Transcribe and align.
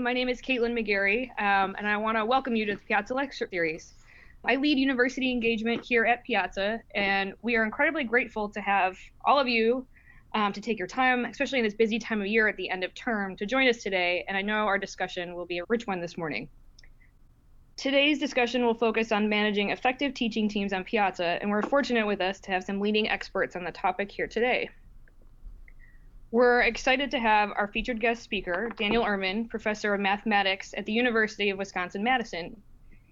My 0.00 0.14
name 0.14 0.30
is 0.30 0.40
Caitlin 0.40 0.72
McGarry, 0.72 1.28
um, 1.38 1.76
and 1.76 1.86
I 1.86 1.98
want 1.98 2.16
to 2.16 2.24
welcome 2.24 2.56
you 2.56 2.64
to 2.64 2.76
the 2.76 2.80
Piazza 2.80 3.12
Lecture 3.12 3.46
Series. 3.52 3.92
I 4.42 4.56
lead 4.56 4.78
university 4.78 5.30
engagement 5.30 5.84
here 5.84 6.06
at 6.06 6.24
Piazza, 6.24 6.80
and 6.94 7.34
we 7.42 7.56
are 7.56 7.62
incredibly 7.62 8.02
grateful 8.02 8.48
to 8.48 8.60
have 8.62 8.96
all 9.26 9.38
of 9.38 9.48
you 9.48 9.86
um, 10.34 10.50
to 10.54 10.62
take 10.62 10.78
your 10.78 10.88
time, 10.88 11.26
especially 11.26 11.58
in 11.58 11.64
this 11.66 11.74
busy 11.74 11.98
time 11.98 12.22
of 12.22 12.26
year 12.26 12.48
at 12.48 12.56
the 12.56 12.70
end 12.70 12.84
of 12.84 12.94
term, 12.94 13.36
to 13.36 13.44
join 13.44 13.68
us 13.68 13.82
today. 13.82 14.24
And 14.28 14.34
I 14.34 14.40
know 14.40 14.64
our 14.64 14.78
discussion 14.78 15.34
will 15.34 15.44
be 15.44 15.58
a 15.58 15.64
rich 15.68 15.86
one 15.86 16.00
this 16.00 16.16
morning. 16.16 16.48
Today's 17.76 18.18
discussion 18.18 18.64
will 18.64 18.72
focus 18.72 19.12
on 19.12 19.28
managing 19.28 19.72
effective 19.72 20.14
teaching 20.14 20.48
teams 20.48 20.72
on 20.72 20.84
Piazza, 20.84 21.38
and 21.42 21.50
we're 21.50 21.60
fortunate 21.60 22.06
with 22.06 22.22
us 22.22 22.40
to 22.40 22.50
have 22.50 22.64
some 22.64 22.80
leading 22.80 23.10
experts 23.10 23.56
on 23.56 23.64
the 23.64 23.72
topic 23.72 24.10
here 24.10 24.26
today. 24.26 24.70
We're 26.32 26.62
excited 26.62 27.10
to 27.10 27.18
have 27.18 27.50
our 27.56 27.68
featured 27.68 28.00
guest 28.00 28.22
speaker, 28.22 28.70
Daniel 28.78 29.04
Erman, 29.04 29.50
professor 29.50 29.92
of 29.92 30.00
mathematics 30.00 30.72
at 30.74 30.86
the 30.86 30.92
University 30.92 31.50
of 31.50 31.58
Wisconsin 31.58 32.02
Madison, 32.02 32.56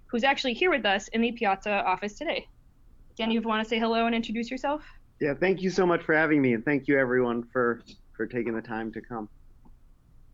who's 0.07 0.25
actually 0.25 0.55
here 0.55 0.71
with 0.71 0.87
us 0.87 1.09
in 1.09 1.21
the 1.21 1.31
Piazza 1.31 1.85
office 1.85 2.15
today. 2.15 2.49
Daniel, 3.19 3.43
you 3.43 3.47
want 3.47 3.63
to 3.63 3.69
say 3.69 3.79
hello 3.79 4.07
and 4.07 4.15
introduce 4.15 4.51
yourself? 4.51 4.83
Yeah, 5.21 5.35
thank 5.35 5.61
you 5.61 5.69
so 5.69 5.85
much 5.85 6.03
for 6.03 6.15
having 6.15 6.41
me, 6.41 6.55
and 6.55 6.65
thank 6.65 6.89
you 6.89 6.99
everyone 6.99 7.43
for 7.53 7.83
for 8.17 8.27
taking 8.27 8.55
the 8.55 8.63
time 8.63 8.91
to 8.93 9.03
come. 9.03 9.29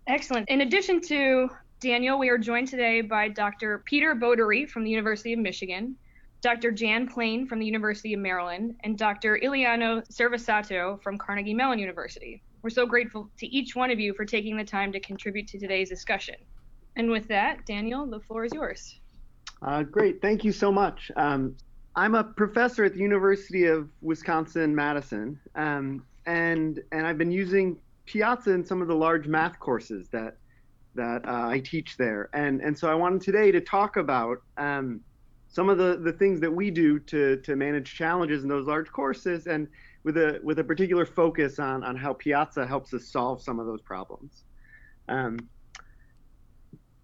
Excellent. 0.06 0.48
In 0.48 0.60
addition 0.60 1.00
to 1.08 1.48
Daniel, 1.80 2.20
we 2.20 2.28
are 2.28 2.38
joined 2.38 2.68
today 2.68 3.00
by 3.00 3.27
Dr. 3.27 3.82
Peter 3.84 4.14
Bodary 4.14 4.70
from 4.70 4.84
the 4.84 4.91
University 4.91 5.32
of 5.32 5.41
Michigan, 5.41 5.96
Dr. 6.41 6.70
Jan 6.70 7.08
Plane 7.08 7.48
from 7.48 7.58
the 7.58 7.66
University 7.66 8.14
of 8.14 8.20
Maryland, 8.20 8.77
and 8.84 8.96
Dr. 8.96 9.36
Iliano 9.42 10.02
Cervesato 10.02 11.02
from 11.02 11.18
Carnegie 11.18 11.52
Mellon 11.52 11.80
University. 11.80 12.44
We're 12.66 12.70
so 12.70 12.84
grateful 12.84 13.30
to 13.38 13.47
each 13.47 13.77
one 13.77 13.93
of 13.93 14.01
you 14.01 14.12
for 14.12 14.25
taking 14.25 14.56
the 14.56 14.65
time 14.65 14.91
to 14.91 14.98
contribute 14.98 15.47
to 15.51 15.56
today's 15.56 15.88
discussion. 15.88 16.34
And 16.97 17.09
with 17.09 17.29
that, 17.29 17.65
Daniel, 17.65 18.06
the 18.06 18.19
floor 18.19 18.45
is 18.45 18.52
yours. 18.52 18.98
Uh, 19.62 19.84
great, 19.84 20.20
thank 20.20 20.42
you 20.42 20.50
so 20.50 20.73
much. 20.73 21.12
Um, 21.14 21.55
I'm 21.95 22.17
a 22.17 22.25
professor 22.25 22.83
at 22.83 22.95
the 22.95 22.98
University 22.98 23.67
of 23.67 23.89
Wisconsin 24.03 24.75
Madison, 24.75 25.39
um, 25.55 26.05
and 26.27 26.83
and 26.91 27.06
I've 27.06 27.19
been 27.19 27.31
using 27.31 27.78
Piazza 28.05 28.50
in 28.50 28.64
some 28.64 28.83
of 28.83 28.89
the 28.89 28.97
large 28.97 29.28
math 29.28 29.61
courses 29.61 30.08
that 30.08 30.36
that 30.97 31.25
uh, 31.25 31.47
I 31.47 31.61
teach 31.61 31.97
there. 31.97 32.30
And 32.33 32.61
and 32.61 32.77
so 32.77 32.91
I 32.91 32.97
wanted 32.97 33.20
today 33.20 33.53
to 33.53 33.61
talk 33.61 33.97
about 33.97 34.39
um, 34.56 35.03
some 35.47 35.69
of 35.69 35.78
the 35.78 36.01
the 36.03 36.14
things 36.14 36.41
that 36.41 36.53
we 36.53 36.73
do 36.73 36.98
to 36.98 37.36
to 37.36 37.55
manage 37.55 37.95
challenges 37.95 38.42
in 38.42 38.48
those 38.48 38.67
large 38.67 38.91
courses 38.91 39.47
and 39.47 39.69
with 40.06 40.16
a 40.16 40.38
with 40.44 40.60
a 40.60 40.64
particular 40.64 41.04
focus 41.04 41.58
on 41.58 41.82
on 41.82 41.96
how 41.96 42.12
Piazza 42.12 42.64
helps 42.64 42.94
us 42.94 43.04
solve 43.08 43.42
some 43.42 43.58
of 43.58 43.66
those 43.66 43.82
problems. 43.82 44.44
Um, 45.08 45.36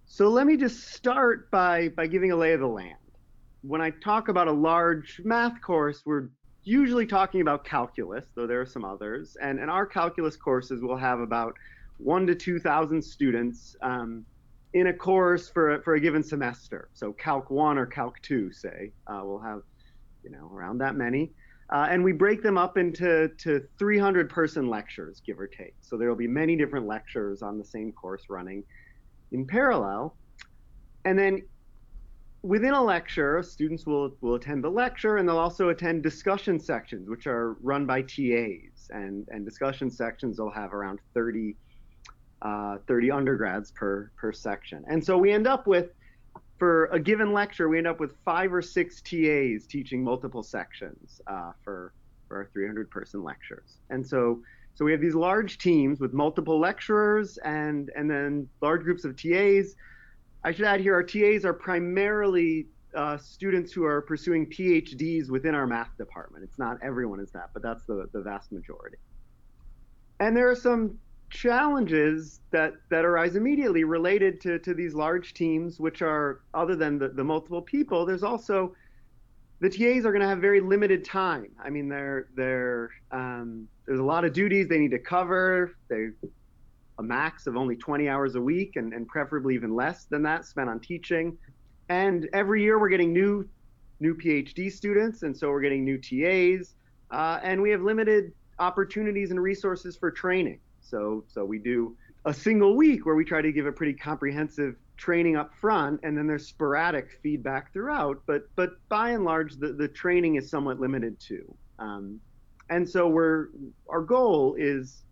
so 0.07 0.29
let 0.29 0.47
me 0.47 0.57
just 0.57 0.95
start 0.95 1.51
by 1.51 1.89
by 1.89 2.07
giving 2.07 2.31
a 2.31 2.37
lay 2.37 2.53
of 2.53 2.61
the 2.61 2.69
land. 2.69 2.95
When 3.63 3.81
I 3.81 3.91
talk 3.91 4.29
about 4.29 4.47
a 4.47 4.53
large 4.53 5.21
math 5.25 5.61
course, 5.61 6.03
we're 6.07 6.29
usually 6.63 7.07
talking 7.07 7.41
about 7.41 7.65
calculus, 7.65 8.25
though 8.37 8.47
there 8.47 8.61
are 8.61 8.67
some 8.67 8.85
others. 8.85 9.37
And 9.43 9.59
and 9.59 9.69
our 9.69 9.85
calculus 9.85 10.37
courses 10.37 10.81
will 10.81 10.97
have 10.97 11.19
about 11.19 11.55
one 11.99 12.25
to 12.29 12.37
two 12.37 12.61
thousand 12.61 13.03
students 13.03 13.75
um, 13.83 14.25
in 14.75 14.87
a 14.87 14.93
course 14.93 15.49
for 15.49 15.75
a, 15.75 15.83
for 15.83 15.95
a 15.95 16.01
given 16.01 16.23
semester. 16.23 16.89
So 16.95 17.13
Calc 17.13 17.51
one 17.51 17.79
or 17.79 17.87
Calc 17.87 18.23
two, 18.23 18.53
say, 18.53 18.93
uh, 19.09 19.23
we'll 19.25 19.41
have 19.41 19.63
you 20.23 20.31
know 20.31 20.49
around 20.55 20.79
that 20.79 20.95
many. 20.95 21.33
Uh, 21.73 21.87
and 21.91 22.05
we 22.05 22.13
break 22.13 22.43
them 22.43 22.59
up 22.59 22.77
into 22.77 23.29
to 23.39 23.67
300 23.79 24.29
person 24.29 24.69
lectures, 24.69 25.23
give 25.25 25.41
or 25.41 25.47
take. 25.47 25.75
So 25.81 25.97
there 25.97 26.09
will 26.09 26.17
be 26.17 26.29
many 26.29 26.55
different 26.55 26.87
lectures 26.87 27.41
on 27.41 27.57
the 27.57 27.65
same 27.65 27.93
course 27.93 28.25
running 28.29 28.63
in 29.33 29.47
parallel. 29.47 30.15
And 31.07 31.19
then 31.19 31.43
within 32.43 32.75
a 32.75 32.83
lecture, 32.83 33.43
students 33.43 33.87
will, 33.87 34.15
will 34.21 34.35
attend 34.35 34.63
the 34.63 34.71
lecture 34.71 35.17
and 35.17 35.27
they'll 35.27 35.39
also 35.39 35.71
attend 35.71 36.03
discussion 36.03 36.61
sections, 36.61 37.09
which 37.09 37.27
are 37.27 37.55
run 37.63 37.87
by 37.87 38.03
TAs. 38.03 38.91
And, 38.91 39.27
and 39.31 39.43
discussion 39.43 39.91
sections 39.91 40.39
will 40.39 40.51
have 40.51 40.75
around 40.75 40.99
30, 41.15 41.57
uh, 42.43 42.79
30 42.87 43.11
undergrads 43.11 43.71
per, 43.71 44.11
per 44.17 44.31
section. 44.31 44.85
And 44.89 45.03
so 45.03 45.17
we 45.17 45.33
end 45.33 45.47
up 45.47 45.67
with 45.67 45.87
for 46.63 46.85
a 46.93 47.01
given 47.01 47.33
lecture, 47.33 47.69
we 47.69 47.77
end 47.77 47.89
up 47.89 47.99
with 47.99 48.15
five 48.25 48.55
or 48.55 48.63
six 48.63 49.01
TAs 49.01 49.67
teaching 49.67 50.05
multiple 50.05 50.45
sections 50.45 51.21
uh, 51.27 51.51
for, 51.65 51.93
for 52.29 52.37
our 52.37 52.49
300 52.53 52.89
person 52.89 53.25
lectures. 53.25 53.79
And 53.91 54.07
so, 54.07 54.41
so 54.77 54.85
we 54.85 54.93
have 54.93 55.01
these 55.01 55.17
large 55.17 55.59
teams 55.59 55.99
with 55.99 56.13
multiple 56.13 56.61
lecturers 56.61 57.37
and, 57.39 57.91
and 57.97 58.09
then 58.09 58.49
large 58.61 58.83
groups 58.85 59.05
of 59.05 59.21
TAs. 59.21 59.75
I 60.45 60.53
should 60.53 60.65
add 60.65 60.81
here, 60.81 60.95
our 60.95 61.03
TAs 61.03 61.45
are 61.45 61.53
primarily 61.53 62.69
uh, 62.95 63.17
students 63.17 63.73
who 63.73 63.85
are 63.85 64.01
pursuing 64.01 64.47
PhDs 64.47 65.31
within 65.31 65.57
our 65.57 65.67
math 65.67 65.91
department. 65.99 66.45
It's 66.45 66.61
not 66.61 66.79
everyone 66.81 67.19
is 67.19 67.33
that, 67.33 67.51
but 67.55 67.65
that's 67.65 67.83
the, 67.87 68.09
the 68.13 68.21
vast 68.21 68.53
majority. 68.53 68.99
And 70.21 70.37
there 70.37 70.49
are 70.49 70.55
some 70.55 70.97
challenges 71.33 72.41
that 72.51 72.75
that 72.91 73.07
arise 73.07 73.37
immediately 73.37 73.85
related 73.85 74.41
to 74.43 74.59
to 74.59 74.75
these 74.75 74.95
large 74.95 75.33
teams 75.33 75.81
which 75.81 76.03
are 76.03 76.43
other 76.53 76.77
than 76.77 76.99
the, 76.99 77.09
the 77.09 77.25
multiple 77.25 77.63
people 77.63 78.05
there's 78.05 78.23
also 78.23 78.75
the 79.61 79.71
TAs 79.71 80.05
are 80.05 80.11
going 80.11 80.21
to 80.21 80.27
have 80.27 80.41
very 80.41 80.61
limited 80.61 81.05
time. 81.05 81.49
I 81.63 81.71
mean 81.71 81.89
they're 81.89 82.27
they're 82.35 82.91
um, 83.13 83.69
there's 83.87 84.01
a 84.01 84.05
lot 84.05 84.25
of 84.25 84.33
duties 84.33 84.69
they 84.69 84.79
need 84.79 84.91
to 84.91 84.99
cover. 84.99 85.77
They 85.89 86.09
a 86.99 87.03
max 87.03 87.47
of 87.47 87.57
only 87.57 87.77
20 87.77 88.09
hours 88.09 88.35
a 88.35 88.41
week 88.41 88.77
and, 88.77 88.93
and 88.93 89.09
preferably 89.09 89.55
even 89.55 89.75
less 89.75 90.05
than 90.05 90.23
that 90.25 90.45
spent 90.45 90.69
on 90.69 90.81
teaching. 90.81 91.39
And 91.89 92.29
every 92.33 92.63
year 92.63 92.79
we're 92.79 92.91
getting 92.91 93.13
new 93.13 93.49
new 94.01 94.15
PhD 94.17 94.71
students 94.71 95.23
and 95.23 95.35
so 95.35 95.49
we're 95.49 95.63
getting 95.63 95.85
new 95.85 95.97
TAs 95.97 96.75
uh, 97.13 97.39
and 97.43 97.63
we 97.63 97.71
have 97.71 97.81
limited 97.81 98.33
opportunities 98.59 99.31
and 99.31 99.41
resources 99.41 99.97
for 99.97 100.11
training 100.11 100.59
so 100.83 101.25
so 101.29 101.45
we 101.45 101.59
do 101.59 101.97
a 102.25 102.35
single 102.35 102.77
week 102.77 103.05
where 103.07 103.15
we 103.15 103.25
try 103.25 103.43
to 103.43 103.53
give 103.53 103.67
a 103.67 103.73
pretty 103.73 103.95
comprehensive 103.95 104.77
training 104.97 105.37
up 105.37 105.53
front 105.61 105.99
and 106.03 106.17
then 106.17 106.27
there's 106.27 106.47
sporadic 106.47 107.19
feedback 107.23 107.73
throughout 107.73 108.23
but 108.27 108.43
but 108.55 108.71
by 108.89 109.11
and 109.11 109.25
large 109.25 109.57
the, 109.57 109.73
the 109.73 109.89
training 109.89 110.37
is 110.37 110.49
somewhat 110.49 110.79
limited 110.79 111.19
too. 111.19 111.55
Um, 111.79 112.21
and 112.71 112.89
so 112.89 113.09
we're 113.09 113.49
our 113.89 114.03
goal 114.03 114.55
is 114.59 115.03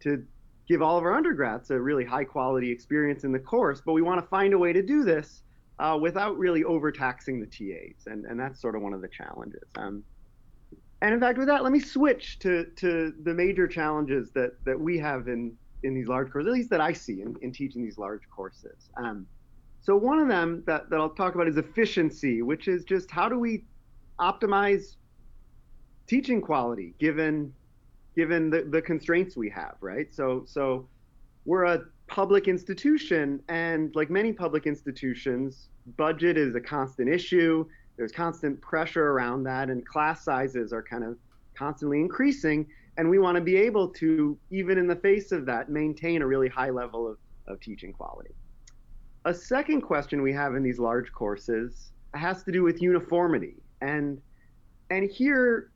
to 0.00 0.24
give 0.68 0.82
all 0.82 0.98
of 0.98 1.04
our 1.04 1.14
undergrads 1.14 1.70
a 1.70 1.80
really 1.80 2.04
high 2.04 2.24
quality 2.24 2.70
experience 2.70 3.24
in 3.24 3.32
the 3.32 3.38
course 3.38 3.82
but 3.84 3.92
we 3.92 4.02
want 4.02 4.20
to 4.20 4.26
find 4.28 4.52
a 4.52 4.58
way 4.58 4.72
to 4.72 4.82
do 4.82 5.02
this 5.02 5.42
uh, 5.78 5.98
without 6.00 6.38
really 6.38 6.64
overtaxing 6.64 7.40
the 7.40 7.46
TAs 7.46 8.06
and 8.06 8.24
and 8.26 8.38
that's 8.38 8.60
sort 8.60 8.76
of 8.76 8.82
one 8.82 8.92
of 8.92 9.00
the 9.00 9.08
challenges. 9.08 9.68
Um, 9.76 10.04
and 11.02 11.12
in 11.12 11.20
fact, 11.20 11.38
with 11.38 11.48
that, 11.48 11.62
let 11.62 11.72
me 11.72 11.80
switch 11.80 12.38
to, 12.40 12.64
to 12.76 13.12
the 13.22 13.34
major 13.34 13.68
challenges 13.68 14.30
that, 14.30 14.52
that 14.64 14.78
we 14.78 14.98
have 14.98 15.28
in, 15.28 15.56
in 15.82 15.94
these 15.94 16.08
large 16.08 16.30
courses, 16.30 16.48
at 16.48 16.54
least 16.54 16.70
that 16.70 16.80
I 16.80 16.92
see 16.92 17.20
in, 17.20 17.36
in 17.42 17.52
teaching 17.52 17.82
these 17.82 17.98
large 17.98 18.22
courses. 18.34 18.88
Um, 18.96 19.26
so 19.82 19.94
one 19.96 20.18
of 20.18 20.26
them 20.26 20.62
that, 20.66 20.90
that 20.90 20.98
I'll 20.98 21.10
talk 21.10 21.34
about 21.34 21.48
is 21.48 21.58
efficiency, 21.58 22.42
which 22.42 22.66
is 22.66 22.84
just 22.84 23.10
how 23.10 23.28
do 23.28 23.38
we 23.38 23.64
optimize 24.18 24.96
teaching 26.06 26.40
quality 26.40 26.94
given 26.98 27.52
given 28.14 28.48
the, 28.48 28.62
the 28.62 28.80
constraints 28.80 29.36
we 29.36 29.50
have, 29.50 29.74
right? 29.80 30.12
So 30.14 30.44
so 30.46 30.88
we're 31.44 31.64
a 31.64 31.82
public 32.08 32.48
institution 32.48 33.40
and 33.48 33.94
like 33.94 34.10
many 34.10 34.32
public 34.32 34.66
institutions, 34.66 35.68
budget 35.96 36.36
is 36.36 36.54
a 36.54 36.60
constant 36.60 37.08
issue 37.08 37.66
there's 37.96 38.12
constant 38.12 38.60
pressure 38.60 39.10
around 39.12 39.44
that 39.44 39.70
and 39.70 39.86
class 39.86 40.24
sizes 40.24 40.72
are 40.72 40.82
kind 40.82 41.04
of 41.04 41.16
constantly 41.56 42.00
increasing 42.00 42.66
and 42.98 43.08
we 43.08 43.18
want 43.18 43.36
to 43.36 43.40
be 43.40 43.56
able 43.56 43.88
to 43.88 44.38
even 44.50 44.78
in 44.78 44.86
the 44.86 44.96
face 44.96 45.32
of 45.32 45.46
that 45.46 45.68
maintain 45.68 46.22
a 46.22 46.26
really 46.26 46.48
high 46.48 46.70
level 46.70 47.08
of, 47.08 47.18
of 47.46 47.60
teaching 47.60 47.92
quality. 47.92 48.34
A 49.24 49.34
second 49.34 49.82
question 49.82 50.22
we 50.22 50.32
have 50.32 50.54
in 50.54 50.62
these 50.62 50.78
large 50.78 51.12
courses 51.12 51.92
has 52.14 52.42
to 52.44 52.52
do 52.52 52.62
with 52.62 52.80
uniformity 52.80 53.56
and 53.80 54.20
and 54.90 55.10
here 55.10 55.70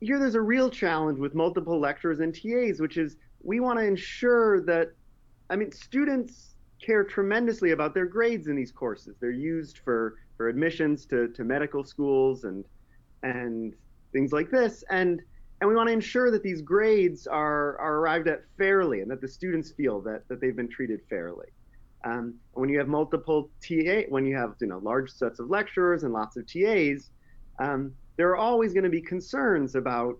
here 0.00 0.18
there's 0.18 0.34
a 0.34 0.40
real 0.40 0.70
challenge 0.70 1.18
with 1.18 1.34
multiple 1.34 1.78
lecturers 1.78 2.20
and 2.20 2.34
TAs 2.34 2.80
which 2.80 2.96
is 2.96 3.16
we 3.42 3.60
want 3.60 3.78
to 3.78 3.84
ensure 3.84 4.60
that 4.62 4.92
I 5.50 5.56
mean 5.56 5.72
students 5.72 6.52
care 6.82 7.04
tremendously 7.04 7.70
about 7.70 7.94
their 7.94 8.06
grades 8.06 8.48
in 8.48 8.56
these 8.56 8.72
courses. 8.72 9.16
They're 9.20 9.30
used 9.30 9.78
for 9.78 10.16
for 10.42 10.48
admissions 10.48 11.06
to, 11.06 11.28
to 11.28 11.44
medical 11.44 11.84
schools 11.84 12.42
and 12.42 12.64
and 13.22 13.74
things 14.12 14.32
like 14.32 14.50
this. 14.50 14.82
And 14.90 15.22
and 15.60 15.70
we 15.70 15.76
want 15.76 15.88
to 15.88 15.92
ensure 15.92 16.32
that 16.32 16.42
these 16.42 16.62
grades 16.62 17.28
are, 17.28 17.78
are 17.78 17.98
arrived 17.98 18.26
at 18.26 18.40
fairly 18.58 19.02
and 19.02 19.08
that 19.12 19.20
the 19.20 19.28
students 19.28 19.70
feel 19.70 20.00
that, 20.00 20.26
that 20.26 20.40
they've 20.40 20.56
been 20.56 20.68
treated 20.68 20.98
fairly. 21.08 21.46
Um, 22.04 22.34
when 22.54 22.68
you 22.68 22.78
have 22.80 22.88
multiple 22.88 23.50
TA, 23.64 24.00
when 24.08 24.26
you 24.26 24.36
have 24.36 24.56
you 24.60 24.66
know 24.66 24.78
large 24.78 25.12
sets 25.12 25.38
of 25.38 25.48
lecturers 25.48 26.02
and 26.02 26.12
lots 26.12 26.36
of 26.36 26.44
TAs, 26.48 27.10
um, 27.60 27.94
there 28.16 28.28
are 28.30 28.36
always 28.36 28.72
going 28.72 28.82
to 28.82 28.90
be 28.90 29.00
concerns 29.00 29.76
about 29.76 30.18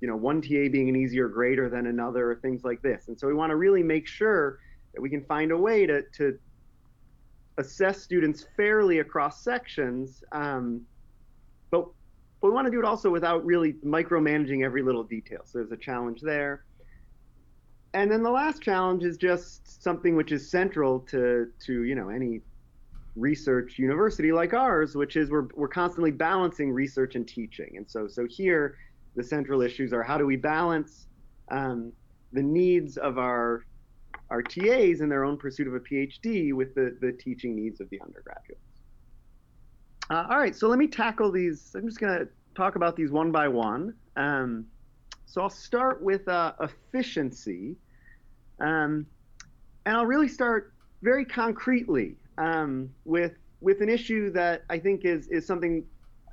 you 0.00 0.08
know 0.08 0.16
one 0.16 0.42
TA 0.42 0.66
being 0.72 0.88
an 0.88 0.96
easier 0.96 1.28
grader 1.28 1.68
than 1.70 1.86
another 1.86 2.32
or 2.32 2.34
things 2.34 2.64
like 2.64 2.82
this. 2.82 3.06
And 3.06 3.16
so 3.16 3.28
we 3.28 3.34
want 3.34 3.50
to 3.50 3.56
really 3.56 3.84
make 3.84 4.08
sure 4.08 4.58
that 4.92 5.00
we 5.00 5.08
can 5.08 5.24
find 5.26 5.52
a 5.52 5.56
way 5.56 5.86
to, 5.86 6.02
to 6.16 6.36
assess 7.58 8.00
students 8.02 8.46
fairly 8.56 9.00
across 9.00 9.42
sections, 9.42 10.22
um, 10.32 10.82
but, 11.70 11.86
but 12.40 12.48
we 12.48 12.50
want 12.50 12.66
to 12.66 12.70
do 12.70 12.78
it 12.78 12.84
also 12.84 13.10
without 13.10 13.44
really 13.44 13.74
micromanaging 13.84 14.64
every 14.64 14.82
little 14.82 15.04
detail. 15.04 15.40
So 15.44 15.58
there's 15.58 15.72
a 15.72 15.76
challenge 15.76 16.20
there. 16.20 16.64
And 17.94 18.10
then 18.10 18.22
the 18.22 18.30
last 18.30 18.62
challenge 18.62 19.04
is 19.04 19.18
just 19.18 19.82
something 19.82 20.16
which 20.16 20.32
is 20.32 20.50
central 20.50 21.00
to, 21.00 21.48
to 21.66 21.84
you 21.84 21.94
know, 21.94 22.08
any 22.08 22.40
research 23.16 23.78
university 23.78 24.32
like 24.32 24.54
ours, 24.54 24.94
which 24.94 25.16
is 25.16 25.30
we're, 25.30 25.48
we're 25.54 25.68
constantly 25.68 26.10
balancing 26.10 26.72
research 26.72 27.14
and 27.14 27.28
teaching. 27.28 27.74
And 27.76 27.88
so, 27.88 28.08
so 28.08 28.26
here, 28.26 28.78
the 29.14 29.22
central 29.22 29.60
issues 29.60 29.92
are 29.92 30.02
how 30.02 30.16
do 30.16 30.24
we 30.24 30.36
balance 30.36 31.06
um, 31.50 31.92
the 32.32 32.42
needs 32.42 32.96
of 32.96 33.18
our 33.18 33.66
our 34.32 34.42
TAs 34.42 35.02
in 35.02 35.10
their 35.10 35.24
own 35.24 35.36
pursuit 35.36 35.68
of 35.68 35.74
a 35.74 35.80
PhD 35.80 36.54
with 36.54 36.74
the, 36.74 36.96
the 37.02 37.12
teaching 37.12 37.54
needs 37.54 37.82
of 37.82 37.90
the 37.90 38.00
undergraduates. 38.00 38.62
Uh, 40.08 40.26
all 40.30 40.38
right, 40.38 40.56
so 40.56 40.68
let 40.68 40.78
me 40.78 40.86
tackle 40.86 41.30
these. 41.30 41.74
I'm 41.76 41.86
just 41.86 42.00
going 42.00 42.18
to 42.18 42.28
talk 42.54 42.74
about 42.76 42.96
these 42.96 43.10
one 43.10 43.30
by 43.30 43.46
one. 43.46 43.94
Um, 44.16 44.66
so 45.26 45.42
I'll 45.42 45.50
start 45.50 46.02
with 46.02 46.26
uh, 46.28 46.54
efficiency. 46.60 47.76
Um, 48.58 49.06
and 49.84 49.96
I'll 49.96 50.06
really 50.06 50.28
start 50.28 50.72
very 51.02 51.26
concretely 51.26 52.16
um, 52.38 52.88
with, 53.04 53.32
with 53.60 53.82
an 53.82 53.90
issue 53.90 54.32
that 54.32 54.62
I 54.70 54.78
think 54.78 55.04
is, 55.04 55.28
is 55.28 55.46
something 55.46 55.84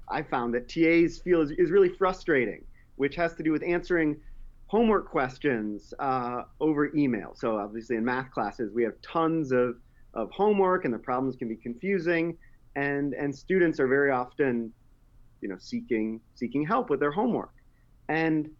I 0.07 0.23
found 0.23 0.53
that 0.53 0.69
TAs 0.69 1.19
feel 1.19 1.41
is, 1.41 1.51
is 1.51 1.69
really 1.69 1.89
frustrating, 1.89 2.63
which 2.95 3.15
has 3.17 3.33
to 3.35 3.43
do 3.43 3.51
with 3.51 3.63
answering 3.63 4.21
homework 4.69 5.09
questions 5.09 5.95
uh, 5.97 6.43
over 6.59 6.95
email. 6.95 7.33
So 7.33 7.57
obviously 7.57 7.95
in 7.95 8.05
math 8.05 8.29
classes, 8.29 8.71
we 8.71 8.83
have 8.83 8.93
tons 9.01 9.51
of, 9.51 9.77
of 10.13 10.29
homework 10.29 10.85
and 10.85 10.93
the 10.93 10.99
problems 10.99 11.35
can 11.35 11.47
be 11.47 11.55
confusing 11.55 12.37
and, 12.75 13.15
and 13.15 13.35
students 13.35 13.79
are 13.79 13.87
very 13.87 14.11
often, 14.11 14.71
you 15.41 15.49
know, 15.49 15.57
seeking, 15.57 16.21
seeking 16.35 16.63
help 16.63 16.91
with 16.91 16.99
their 16.99 17.11
homework. 17.11 17.51
And 18.09 18.51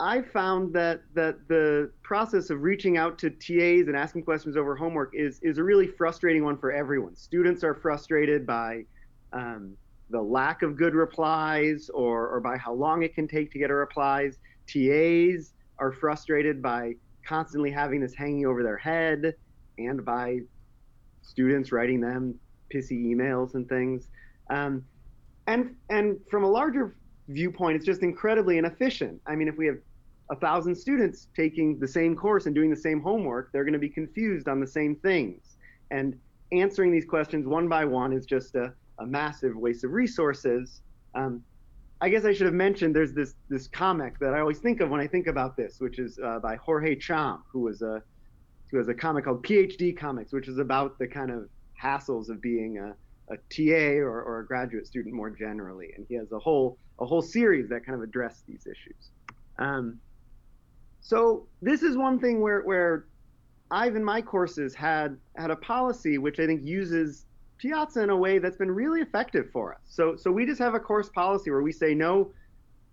I 0.00 0.22
found 0.22 0.72
that, 0.72 1.02
that 1.12 1.46
the 1.48 1.90
process 2.02 2.48
of 2.48 2.62
reaching 2.62 2.96
out 2.96 3.18
to 3.18 3.28
TAs 3.28 3.88
and 3.88 3.96
asking 3.96 4.22
questions 4.22 4.56
over 4.56 4.74
homework 4.74 5.10
is, 5.14 5.38
is 5.42 5.58
a 5.58 5.62
really 5.62 5.86
frustrating 5.86 6.44
one 6.44 6.56
for 6.56 6.72
everyone. 6.72 7.14
Students 7.14 7.62
are 7.62 7.74
frustrated 7.74 8.46
by 8.46 8.86
um, 9.34 9.76
the 10.08 10.22
lack 10.22 10.62
of 10.62 10.78
good 10.78 10.94
replies 10.94 11.90
or, 11.92 12.26
or 12.28 12.40
by 12.40 12.56
how 12.56 12.72
long 12.72 13.02
it 13.02 13.14
can 13.14 13.28
take 13.28 13.52
to 13.52 13.58
get 13.58 13.70
a 13.70 13.74
replies. 13.74 14.38
TAs 14.66 15.52
are 15.78 15.92
frustrated 15.92 16.62
by 16.62 16.94
constantly 17.26 17.70
having 17.70 18.00
this 18.00 18.14
hanging 18.14 18.46
over 18.46 18.62
their 18.62 18.76
head 18.76 19.34
and 19.78 20.04
by 20.04 20.40
students 21.22 21.72
writing 21.72 22.00
them 22.00 22.34
pissy 22.72 23.06
emails 23.06 23.54
and 23.54 23.68
things. 23.68 24.08
Um, 24.50 24.84
and 25.46 25.74
and 25.88 26.18
from 26.30 26.44
a 26.44 26.50
larger 26.50 26.96
viewpoint, 27.28 27.76
it's 27.76 27.86
just 27.86 28.02
incredibly 28.02 28.58
inefficient. 28.58 29.20
I 29.26 29.34
mean, 29.34 29.48
if 29.48 29.56
we 29.56 29.66
have 29.66 29.78
a 30.30 30.36
thousand 30.36 30.74
students 30.74 31.28
taking 31.34 31.78
the 31.78 31.88
same 31.88 32.14
course 32.14 32.46
and 32.46 32.54
doing 32.54 32.70
the 32.70 32.76
same 32.76 33.00
homework, 33.00 33.50
they're 33.52 33.64
going 33.64 33.72
to 33.72 33.78
be 33.78 33.88
confused 33.88 34.48
on 34.48 34.60
the 34.60 34.66
same 34.66 34.94
things. 34.96 35.56
And 35.90 36.18
answering 36.52 36.92
these 36.92 37.06
questions 37.06 37.46
one 37.46 37.68
by 37.68 37.84
one 37.84 38.12
is 38.12 38.26
just 38.26 38.54
a, 38.54 38.72
a 38.98 39.06
massive 39.06 39.56
waste 39.56 39.84
of 39.84 39.92
resources. 39.92 40.82
Um, 41.14 41.42
I 42.00 42.08
guess 42.08 42.24
I 42.24 42.32
should 42.32 42.46
have 42.46 42.54
mentioned 42.54 42.94
there's 42.94 43.12
this 43.12 43.34
this 43.48 43.66
comic 43.66 44.18
that 44.20 44.32
I 44.32 44.40
always 44.40 44.58
think 44.58 44.80
of 44.80 44.88
when 44.90 45.00
I 45.00 45.06
think 45.06 45.26
about 45.26 45.56
this, 45.56 45.80
which 45.80 45.98
is 45.98 46.18
uh, 46.22 46.38
by 46.38 46.56
Jorge 46.56 46.94
Cham, 46.94 47.42
who 47.50 47.60
was 47.60 47.82
a 47.82 48.02
who 48.70 48.78
has 48.78 48.88
a 48.88 48.94
comic 48.94 49.24
called 49.24 49.42
PhD 49.44 49.96
Comics, 49.96 50.32
which 50.32 50.46
is 50.46 50.58
about 50.58 50.98
the 50.98 51.06
kind 51.06 51.30
of 51.30 51.48
hassles 51.80 52.28
of 52.28 52.40
being 52.40 52.78
a, 52.78 52.94
a 53.32 53.36
TA 53.48 53.98
or, 53.98 54.22
or 54.22 54.40
a 54.40 54.46
graduate 54.46 54.86
student 54.86 55.14
more 55.14 55.30
generally, 55.30 55.92
and 55.96 56.06
he 56.08 56.14
has 56.14 56.30
a 56.32 56.38
whole 56.38 56.78
a 57.00 57.06
whole 57.06 57.22
series 57.22 57.68
that 57.68 57.84
kind 57.84 57.96
of 57.96 58.02
address 58.02 58.42
these 58.46 58.66
issues. 58.66 59.10
Um, 59.58 59.98
so 61.00 61.46
this 61.62 61.82
is 61.82 61.96
one 61.96 62.20
thing 62.20 62.40
where 62.40 62.60
where 62.62 63.06
I've 63.70 63.96
in 63.96 64.04
my 64.04 64.22
courses 64.22 64.74
had 64.74 65.16
had 65.36 65.50
a 65.50 65.56
policy 65.56 66.18
which 66.18 66.38
I 66.38 66.46
think 66.46 66.64
uses 66.64 67.26
Piazza 67.58 68.02
in 68.02 68.10
a 68.10 68.16
way 68.16 68.38
that's 68.38 68.56
been 68.56 68.70
really 68.70 69.00
effective 69.00 69.50
for 69.52 69.74
us. 69.74 69.80
So, 69.86 70.16
so 70.16 70.30
we 70.30 70.46
just 70.46 70.60
have 70.60 70.74
a 70.74 70.80
course 70.80 71.08
policy 71.08 71.50
where 71.50 71.62
we 71.62 71.72
say, 71.72 71.94
no, 71.94 72.32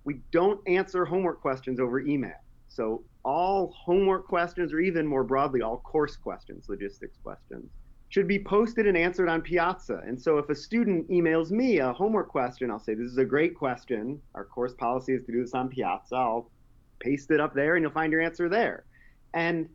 we 0.03 0.21
don't 0.31 0.59
answer 0.67 1.05
homework 1.05 1.41
questions 1.41 1.79
over 1.79 1.99
email. 2.01 2.33
So 2.67 3.03
all 3.23 3.73
homework 3.75 4.27
questions, 4.27 4.73
or 4.73 4.79
even 4.79 5.05
more 5.07 5.23
broadly, 5.23 5.61
all 5.61 5.77
course 5.77 6.15
questions, 6.15 6.65
logistics 6.67 7.17
questions, 7.23 7.71
should 8.09 8.27
be 8.27 8.39
posted 8.39 8.85
and 8.87 8.95
answered 8.97 9.29
on 9.29 9.41
Piazza. 9.41 10.01
And 10.05 10.21
so 10.21 10.37
if 10.37 10.49
a 10.49 10.55
student 10.55 11.09
emails 11.09 11.51
me 11.51 11.79
a 11.79 11.91
homework 11.93 12.29
question, 12.29 12.69
I'll 12.69 12.79
say, 12.79 12.93
this 12.93 13.07
is 13.07 13.17
a 13.17 13.25
great 13.25 13.55
question. 13.55 14.21
Our 14.35 14.45
course 14.45 14.73
policy 14.73 15.13
is 15.13 15.25
to 15.25 15.31
do 15.31 15.41
this 15.41 15.53
on 15.53 15.69
Piazza. 15.69 16.15
I'll 16.15 16.51
paste 16.99 17.31
it 17.31 17.39
up 17.39 17.53
there 17.53 17.75
and 17.75 17.83
you'll 17.83 17.91
find 17.91 18.11
your 18.11 18.21
answer 18.21 18.49
there. 18.49 18.85
And 19.33 19.69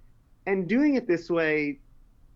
and 0.47 0.69
doing 0.69 0.95
it 0.95 1.07
this 1.07 1.29
way, 1.29 1.81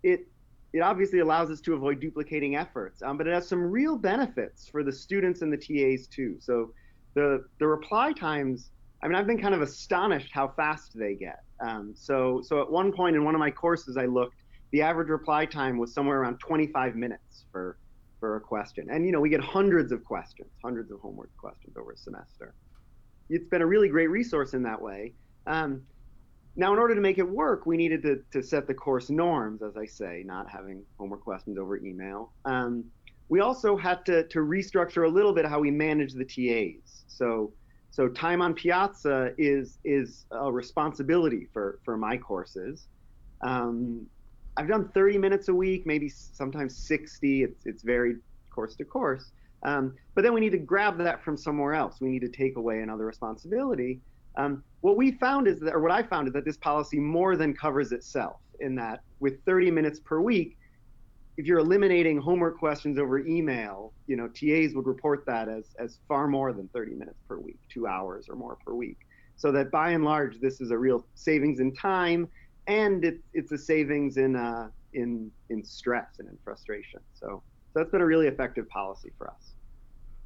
it 0.02 0.26
it 0.74 0.80
obviously 0.80 1.20
allows 1.20 1.50
us 1.50 1.60
to 1.60 1.74
avoid 1.74 2.00
duplicating 2.00 2.56
efforts, 2.56 3.00
um, 3.00 3.16
but 3.16 3.28
it 3.28 3.32
has 3.32 3.48
some 3.48 3.62
real 3.62 3.96
benefits 3.96 4.68
for 4.68 4.82
the 4.82 4.92
students 4.92 5.40
and 5.40 5.52
the 5.52 5.56
TAs 5.56 6.08
too. 6.08 6.36
So 6.40 6.72
the 7.14 7.44
the 7.60 7.66
reply 7.66 8.12
times, 8.12 8.72
I 9.00 9.06
mean, 9.06 9.14
I've 9.14 9.26
been 9.26 9.40
kind 9.40 9.54
of 9.54 9.62
astonished 9.62 10.30
how 10.32 10.48
fast 10.48 10.98
they 10.98 11.14
get. 11.14 11.44
Um, 11.64 11.94
so 11.96 12.42
so 12.44 12.60
at 12.60 12.68
one 12.68 12.92
point 12.92 13.14
in 13.14 13.24
one 13.24 13.36
of 13.36 13.38
my 13.38 13.52
courses, 13.52 13.96
I 13.96 14.06
looked, 14.06 14.42
the 14.72 14.82
average 14.82 15.10
reply 15.10 15.46
time 15.46 15.78
was 15.78 15.94
somewhere 15.94 16.20
around 16.20 16.40
25 16.40 16.96
minutes 16.96 17.44
for 17.52 17.78
for 18.18 18.34
a 18.34 18.40
question, 18.40 18.88
and 18.90 19.06
you 19.06 19.12
know 19.12 19.20
we 19.20 19.28
get 19.28 19.40
hundreds 19.40 19.92
of 19.92 20.04
questions, 20.04 20.50
hundreds 20.64 20.90
of 20.90 20.98
homework 20.98 21.30
questions 21.36 21.76
over 21.76 21.92
a 21.92 21.96
semester. 21.96 22.52
It's 23.30 23.46
been 23.48 23.62
a 23.62 23.66
really 23.66 23.88
great 23.88 24.10
resource 24.10 24.54
in 24.54 24.64
that 24.64 24.82
way. 24.82 25.12
Um, 25.46 25.82
now, 26.56 26.72
in 26.72 26.78
order 26.78 26.94
to 26.94 27.00
make 27.00 27.18
it 27.18 27.28
work, 27.28 27.66
we 27.66 27.76
needed 27.76 28.02
to, 28.02 28.22
to 28.32 28.42
set 28.42 28.66
the 28.68 28.74
course 28.74 29.10
norms, 29.10 29.60
as 29.62 29.76
I 29.76 29.86
say, 29.86 30.22
not 30.24 30.48
having 30.48 30.82
homework 30.98 31.22
questions 31.22 31.58
over 31.58 31.76
email. 31.76 32.32
Um, 32.44 32.84
we 33.28 33.40
also 33.40 33.76
had 33.76 34.06
to, 34.06 34.24
to 34.28 34.38
restructure 34.38 35.06
a 35.06 35.08
little 35.08 35.32
bit 35.32 35.46
how 35.46 35.58
we 35.58 35.70
manage 35.72 36.12
the 36.12 36.24
TAs. 36.24 37.04
So, 37.08 37.52
so 37.90 38.08
time 38.08 38.42
on 38.42 38.54
Piazza 38.54 39.34
is 39.38 39.78
is 39.84 40.26
a 40.30 40.50
responsibility 40.50 41.48
for 41.52 41.78
for 41.84 41.96
my 41.96 42.16
courses. 42.16 42.88
Um, 43.40 44.06
I've 44.56 44.68
done 44.68 44.88
30 44.94 45.18
minutes 45.18 45.48
a 45.48 45.54
week, 45.54 45.86
maybe 45.86 46.08
sometimes 46.08 46.76
60. 46.76 47.42
It's 47.44 47.66
it's 47.66 47.82
varied 47.82 48.16
course 48.50 48.76
to 48.76 48.84
course. 48.84 49.32
Um, 49.64 49.94
but 50.14 50.22
then 50.22 50.34
we 50.34 50.40
need 50.40 50.52
to 50.52 50.58
grab 50.58 50.98
that 50.98 51.24
from 51.24 51.36
somewhere 51.36 51.74
else. 51.74 52.00
We 52.00 52.10
need 52.10 52.20
to 52.20 52.28
take 52.28 52.56
away 52.56 52.80
another 52.80 53.06
responsibility. 53.06 54.00
Um, 54.36 54.62
what 54.80 54.96
we 54.96 55.12
found 55.12 55.48
is 55.48 55.60
that, 55.60 55.74
or 55.74 55.80
what 55.80 55.90
I 55.90 56.02
found 56.02 56.28
is 56.28 56.34
that 56.34 56.44
this 56.44 56.56
policy 56.56 56.98
more 56.98 57.36
than 57.36 57.54
covers 57.54 57.92
itself 57.92 58.36
in 58.60 58.74
that 58.76 59.00
with 59.20 59.42
30 59.44 59.70
minutes 59.70 60.00
per 60.00 60.20
week, 60.20 60.58
if 61.36 61.46
you're 61.46 61.58
eliminating 61.58 62.18
homework 62.18 62.58
questions 62.58 62.98
over 62.98 63.18
email, 63.26 63.92
you 64.06 64.16
know, 64.16 64.28
TAs 64.28 64.74
would 64.74 64.86
report 64.86 65.24
that 65.26 65.48
as, 65.48 65.74
as 65.78 65.98
far 66.06 66.28
more 66.28 66.52
than 66.52 66.68
30 66.68 66.94
minutes 66.94 67.18
per 67.28 67.38
week, 67.38 67.58
two 67.68 67.86
hours 67.86 68.26
or 68.28 68.36
more 68.36 68.56
per 68.64 68.74
week. 68.74 68.98
So 69.36 69.50
that 69.52 69.70
by 69.70 69.90
and 69.90 70.04
large, 70.04 70.38
this 70.40 70.60
is 70.60 70.70
a 70.70 70.78
real 70.78 71.04
savings 71.14 71.58
in 71.58 71.74
time 71.74 72.28
and 72.66 73.04
it, 73.04 73.18
it's 73.32 73.50
a 73.50 73.58
savings 73.58 74.16
in, 74.16 74.36
uh, 74.36 74.68
in, 74.92 75.30
in 75.50 75.64
stress 75.64 76.18
and 76.18 76.28
in 76.28 76.38
frustration. 76.44 77.00
So, 77.14 77.42
so 77.72 77.80
that's 77.80 77.90
been 77.90 78.00
a 78.00 78.06
really 78.06 78.28
effective 78.28 78.68
policy 78.68 79.10
for 79.18 79.28
us. 79.28 79.54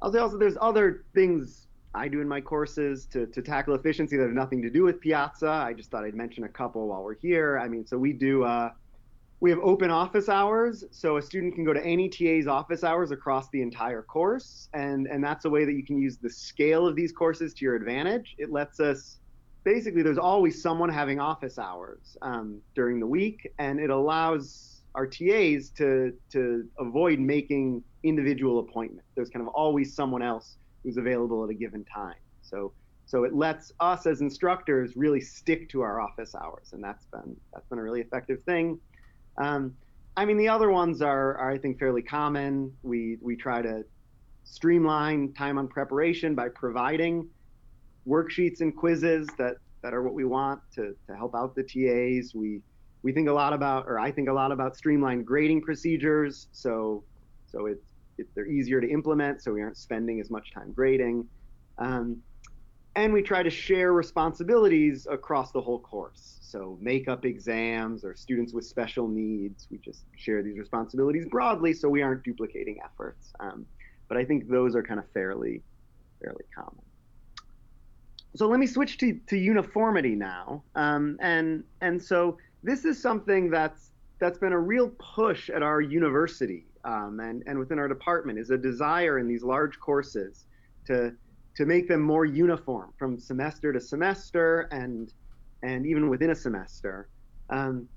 I'll 0.01 0.13
say 0.13 0.19
also 0.19 0.37
there's 0.37 0.57
other 0.61 1.05
things 1.15 1.68
I 1.93 2.07
do 2.07 2.21
in 2.21 2.27
my 2.27 2.39
courses 2.39 3.05
to, 3.07 3.25
to 3.27 3.41
tackle 3.41 3.73
efficiency 3.73 4.15
that 4.17 4.23
have 4.23 4.31
nothing 4.31 4.61
to 4.61 4.69
do 4.69 4.83
with 4.83 5.01
Piazza. 5.01 5.49
I 5.49 5.73
just 5.73 5.89
thought 5.89 6.03
I'd 6.03 6.13
mention 6.13 6.43
a 6.43 6.49
couple 6.49 6.87
while 6.87 7.03
we're 7.03 7.15
here. 7.15 7.57
I 7.57 7.67
mean, 7.67 7.85
so 7.85 7.97
we 7.97 8.13
do, 8.13 8.43
uh, 8.43 8.71
we 9.39 9.49
have 9.49 9.59
open 9.59 9.89
office 9.89 10.29
hours. 10.29 10.83
So 10.91 11.17
a 11.17 11.21
student 11.21 11.55
can 11.55 11.63
go 11.63 11.73
to 11.73 11.83
any 11.83 12.07
TA's 12.07 12.45
office 12.45 12.83
hours 12.83 13.09
across 13.09 13.49
the 13.49 13.61
entire 13.61 14.03
course. 14.03 14.69
And, 14.73 15.07
and 15.07 15.23
that's 15.23 15.45
a 15.45 15.49
way 15.49 15.65
that 15.65 15.73
you 15.73 15.83
can 15.83 15.97
use 15.97 16.17
the 16.17 16.29
scale 16.29 16.85
of 16.85 16.95
these 16.95 17.11
courses 17.11 17.53
to 17.55 17.65
your 17.65 17.75
advantage. 17.75 18.35
It 18.37 18.51
lets 18.51 18.79
us, 18.79 19.17
basically, 19.63 20.03
there's 20.03 20.19
always 20.19 20.61
someone 20.61 20.89
having 20.89 21.19
office 21.19 21.57
hours 21.57 22.17
um, 22.21 22.61
during 22.75 22.99
the 22.99 23.07
week. 23.07 23.51
And 23.57 23.79
it 23.79 23.89
allows 23.89 24.81
our 24.93 25.07
TAs 25.07 25.69
to, 25.77 26.13
to 26.33 26.67
avoid 26.77 27.19
making 27.19 27.83
individual 28.03 28.59
appointments. 28.59 29.09
There's 29.15 29.29
kind 29.29 29.41
of 29.41 29.47
always 29.55 29.95
someone 29.95 30.21
else 30.21 30.57
who's 30.89 30.97
available 30.97 31.43
at 31.43 31.49
a 31.49 31.53
given 31.53 31.85
time. 31.85 32.15
So 32.41 32.73
so 33.05 33.23
it 33.23 33.33
lets 33.33 33.71
us 33.79 34.05
as 34.05 34.21
instructors 34.21 34.95
really 34.95 35.21
stick 35.21 35.69
to 35.69 35.81
our 35.81 35.99
office 35.99 36.35
hours, 36.35 36.73
and 36.73 36.83
that's 36.83 37.05
been 37.05 37.35
that's 37.53 37.67
been 37.67 37.79
a 37.79 37.83
really 37.83 38.01
effective 38.01 38.41
thing. 38.43 38.79
Um, 39.37 39.75
I 40.17 40.25
mean, 40.25 40.37
the 40.37 40.49
other 40.49 40.69
ones 40.69 41.01
are, 41.01 41.37
are 41.37 41.51
I 41.51 41.57
think 41.57 41.79
fairly 41.79 42.01
common. 42.01 42.71
We 42.83 43.17
we 43.21 43.35
try 43.35 43.61
to 43.61 43.83
streamline 44.43 45.33
time 45.33 45.57
on 45.57 45.67
preparation 45.67 46.35
by 46.35 46.49
providing 46.49 47.29
worksheets 48.07 48.61
and 48.61 48.75
quizzes 48.75 49.27
that 49.37 49.55
that 49.81 49.93
are 49.93 50.03
what 50.03 50.13
we 50.13 50.25
want 50.25 50.59
to 50.75 50.95
to 51.07 51.15
help 51.15 51.35
out 51.35 51.55
the 51.55 51.63
TAs. 51.63 52.33
We 52.35 52.61
we 53.01 53.13
think 53.13 53.29
a 53.29 53.33
lot 53.33 53.53
about, 53.53 53.85
or 53.87 53.99
I 53.99 54.11
think 54.11 54.27
a 54.29 54.33
lot 54.33 54.51
about 54.51 54.75
streamlined 54.75 55.25
grading 55.25 55.61
procedures. 55.61 56.47
So, 56.51 57.03
so 57.47 57.65
it's, 57.65 57.79
it, 57.79 57.98
they're 58.35 58.47
easier 58.47 58.81
to 58.81 58.89
implement, 58.89 59.41
so 59.41 59.53
we 59.53 59.61
aren't 59.61 59.77
spending 59.77 60.19
as 60.19 60.29
much 60.29 60.51
time 60.53 60.71
grading. 60.73 61.27
Um, 61.77 62.21
and 62.95 63.13
we 63.13 63.21
try 63.21 63.43
to 63.43 63.49
share 63.49 63.93
responsibilities 63.93 65.07
across 65.09 65.51
the 65.51 65.61
whole 65.61 65.79
course. 65.79 66.37
So 66.41 66.77
makeup 66.81 67.25
exams 67.25 68.03
or 68.03 68.15
students 68.15 68.53
with 68.53 68.65
special 68.65 69.07
needs, 69.07 69.67
we 69.71 69.77
just 69.77 70.03
share 70.17 70.41
these 70.41 70.57
responsibilities 70.57 71.25
broadly 71.29 71.73
so 71.73 71.87
we 71.87 72.01
aren't 72.01 72.23
duplicating 72.23 72.79
efforts. 72.83 73.31
Um, 73.39 73.65
but 74.07 74.17
I 74.17 74.25
think 74.25 74.49
those 74.49 74.75
are 74.75 74.83
kind 74.83 74.99
of 74.99 75.05
fairly, 75.13 75.61
fairly 76.21 76.43
common. 76.53 76.81
So 78.35 78.47
let 78.47 78.59
me 78.59 78.67
switch 78.67 78.97
to, 78.97 79.19
to 79.27 79.37
uniformity 79.37 80.15
now. 80.15 80.63
Um, 80.75 81.17
and, 81.21 81.63
and 81.81 82.01
so 82.01 82.37
this 82.63 82.85
is 82.85 83.01
something 83.01 83.49
that's 83.49 83.91
that's 84.19 84.37
been 84.37 84.51
a 84.51 84.59
real 84.59 84.89
push 84.99 85.49
at 85.49 85.63
our 85.63 85.79
university 85.79 86.65
um, 86.89 87.19
and 87.19 87.43
and 87.45 87.57
within 87.59 87.77
our 87.79 87.87
department 87.87 88.39
is 88.39 88.49
a 88.49 88.57
desire 88.57 89.19
in 89.19 89.27
these 89.27 89.43
large 89.43 89.79
courses 89.79 90.45
to 90.87 91.13
to 91.55 91.65
make 91.65 91.87
them 91.87 92.01
more 92.01 92.25
uniform 92.25 92.93
from 92.97 93.19
semester 93.19 93.71
to 93.71 93.79
semester 93.79 94.61
and 94.71 95.13
and 95.61 95.85
even 95.85 96.09
within 96.09 96.31
a 96.31 96.35
semester. 96.35 97.09
Um, 97.49 97.87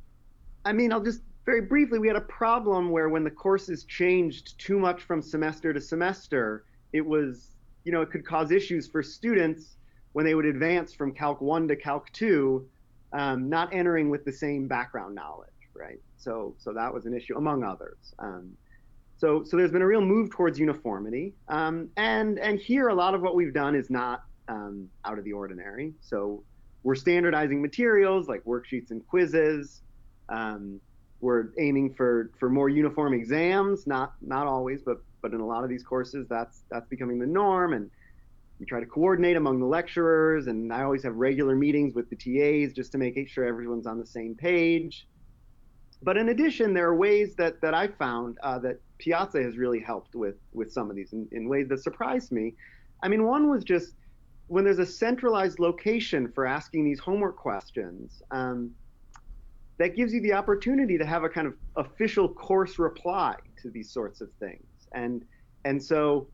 I 0.64 0.72
mean, 0.72 0.92
I'll 0.92 1.02
just 1.02 1.22
very 1.44 1.62
briefly, 1.62 1.98
we 1.98 2.06
had 2.06 2.16
a 2.16 2.20
problem 2.20 2.90
where 2.90 3.08
when 3.08 3.24
the 3.24 3.30
courses 3.30 3.84
changed 3.84 4.58
too 4.60 4.78
much 4.78 5.02
from 5.02 5.20
semester 5.20 5.72
to 5.72 5.80
semester, 5.80 6.64
it 6.92 7.04
was, 7.04 7.56
you 7.84 7.92
know, 7.92 8.00
it 8.00 8.10
could 8.10 8.24
cause 8.24 8.52
issues 8.52 8.86
for 8.86 9.02
students 9.02 9.76
when 10.12 10.24
they 10.24 10.34
would 10.34 10.44
advance 10.44 10.94
from 10.94 11.12
Calc 11.12 11.40
1 11.40 11.68
to 11.68 11.76
Calc 11.76 12.12
2 12.12 12.64
um, 13.12 13.48
not 13.48 13.74
entering 13.74 14.08
with 14.08 14.24
the 14.24 14.32
same 14.32 14.68
background 14.68 15.14
knowledge, 15.14 15.50
right? 15.74 16.00
So, 16.16 16.54
so 16.58 16.72
that 16.72 16.94
was 16.94 17.06
an 17.06 17.14
issue 17.14 17.36
among 17.36 17.64
others. 17.64 18.14
Um, 18.20 18.52
so, 19.22 19.44
so 19.44 19.56
there's 19.56 19.70
been 19.70 19.82
a 19.82 19.86
real 19.86 20.00
move 20.00 20.30
towards 20.30 20.58
uniformity, 20.58 21.32
um, 21.46 21.88
and 21.96 22.40
and 22.40 22.58
here 22.58 22.88
a 22.88 22.94
lot 22.94 23.14
of 23.14 23.22
what 23.22 23.36
we've 23.36 23.54
done 23.54 23.76
is 23.76 23.88
not 23.88 24.24
um, 24.48 24.88
out 25.04 25.16
of 25.16 25.22
the 25.22 25.32
ordinary. 25.32 25.94
So, 26.00 26.42
we're 26.82 26.96
standardizing 26.96 27.62
materials 27.62 28.26
like 28.26 28.42
worksheets 28.42 28.90
and 28.90 29.06
quizzes. 29.06 29.82
Um, 30.28 30.80
we're 31.20 31.50
aiming 31.60 31.94
for 31.94 32.32
for 32.40 32.50
more 32.50 32.68
uniform 32.68 33.14
exams, 33.14 33.86
not 33.86 34.14
not 34.22 34.48
always, 34.48 34.82
but 34.82 34.96
but 35.20 35.32
in 35.32 35.38
a 35.38 35.46
lot 35.46 35.62
of 35.62 35.70
these 35.70 35.84
courses, 35.84 36.26
that's 36.28 36.64
that's 36.68 36.88
becoming 36.88 37.20
the 37.20 37.26
norm, 37.26 37.74
and 37.74 37.88
we 38.58 38.66
try 38.66 38.80
to 38.80 38.86
coordinate 38.86 39.36
among 39.36 39.60
the 39.60 39.66
lecturers, 39.66 40.48
and 40.48 40.72
I 40.72 40.82
always 40.82 41.04
have 41.04 41.14
regular 41.14 41.54
meetings 41.54 41.94
with 41.94 42.10
the 42.10 42.16
TAs 42.16 42.72
just 42.72 42.90
to 42.90 42.98
make 42.98 43.28
sure 43.28 43.44
everyone's 43.44 43.86
on 43.86 44.00
the 44.00 44.06
same 44.06 44.34
page. 44.34 45.06
But 46.02 46.16
in 46.16 46.30
addition, 46.30 46.74
there 46.74 46.88
are 46.88 46.96
ways 46.96 47.36
that 47.36 47.60
that 47.60 47.72
I 47.72 47.86
found 47.86 48.38
uh, 48.42 48.58
that 48.58 48.80
Piazza 49.02 49.42
has 49.42 49.56
really 49.56 49.80
helped 49.80 50.14
with 50.14 50.36
with 50.52 50.72
some 50.72 50.90
of 50.90 50.96
these 50.96 51.12
in, 51.12 51.28
in 51.32 51.48
ways 51.48 51.68
that 51.68 51.80
surprised 51.82 52.30
me. 52.32 52.54
I 53.02 53.08
mean, 53.08 53.24
one 53.24 53.50
was 53.50 53.64
just 53.64 53.94
when 54.46 54.64
there's 54.64 54.78
a 54.78 54.86
centralized 54.86 55.58
location 55.58 56.30
for 56.34 56.46
asking 56.46 56.84
these 56.84 57.00
homework 57.00 57.36
questions. 57.36 58.22
Um, 58.30 58.70
that 59.78 59.96
gives 59.96 60.12
you 60.12 60.20
the 60.20 60.34
opportunity 60.34 60.96
to 60.98 61.06
have 61.06 61.24
a 61.24 61.28
kind 61.28 61.46
of 61.46 61.54
official 61.76 62.28
course 62.28 62.78
reply 62.78 63.34
to 63.62 63.70
these 63.70 63.90
sorts 63.90 64.20
of 64.20 64.30
things. 64.38 64.66
And 64.92 65.24
and 65.64 65.82
so 65.82 66.28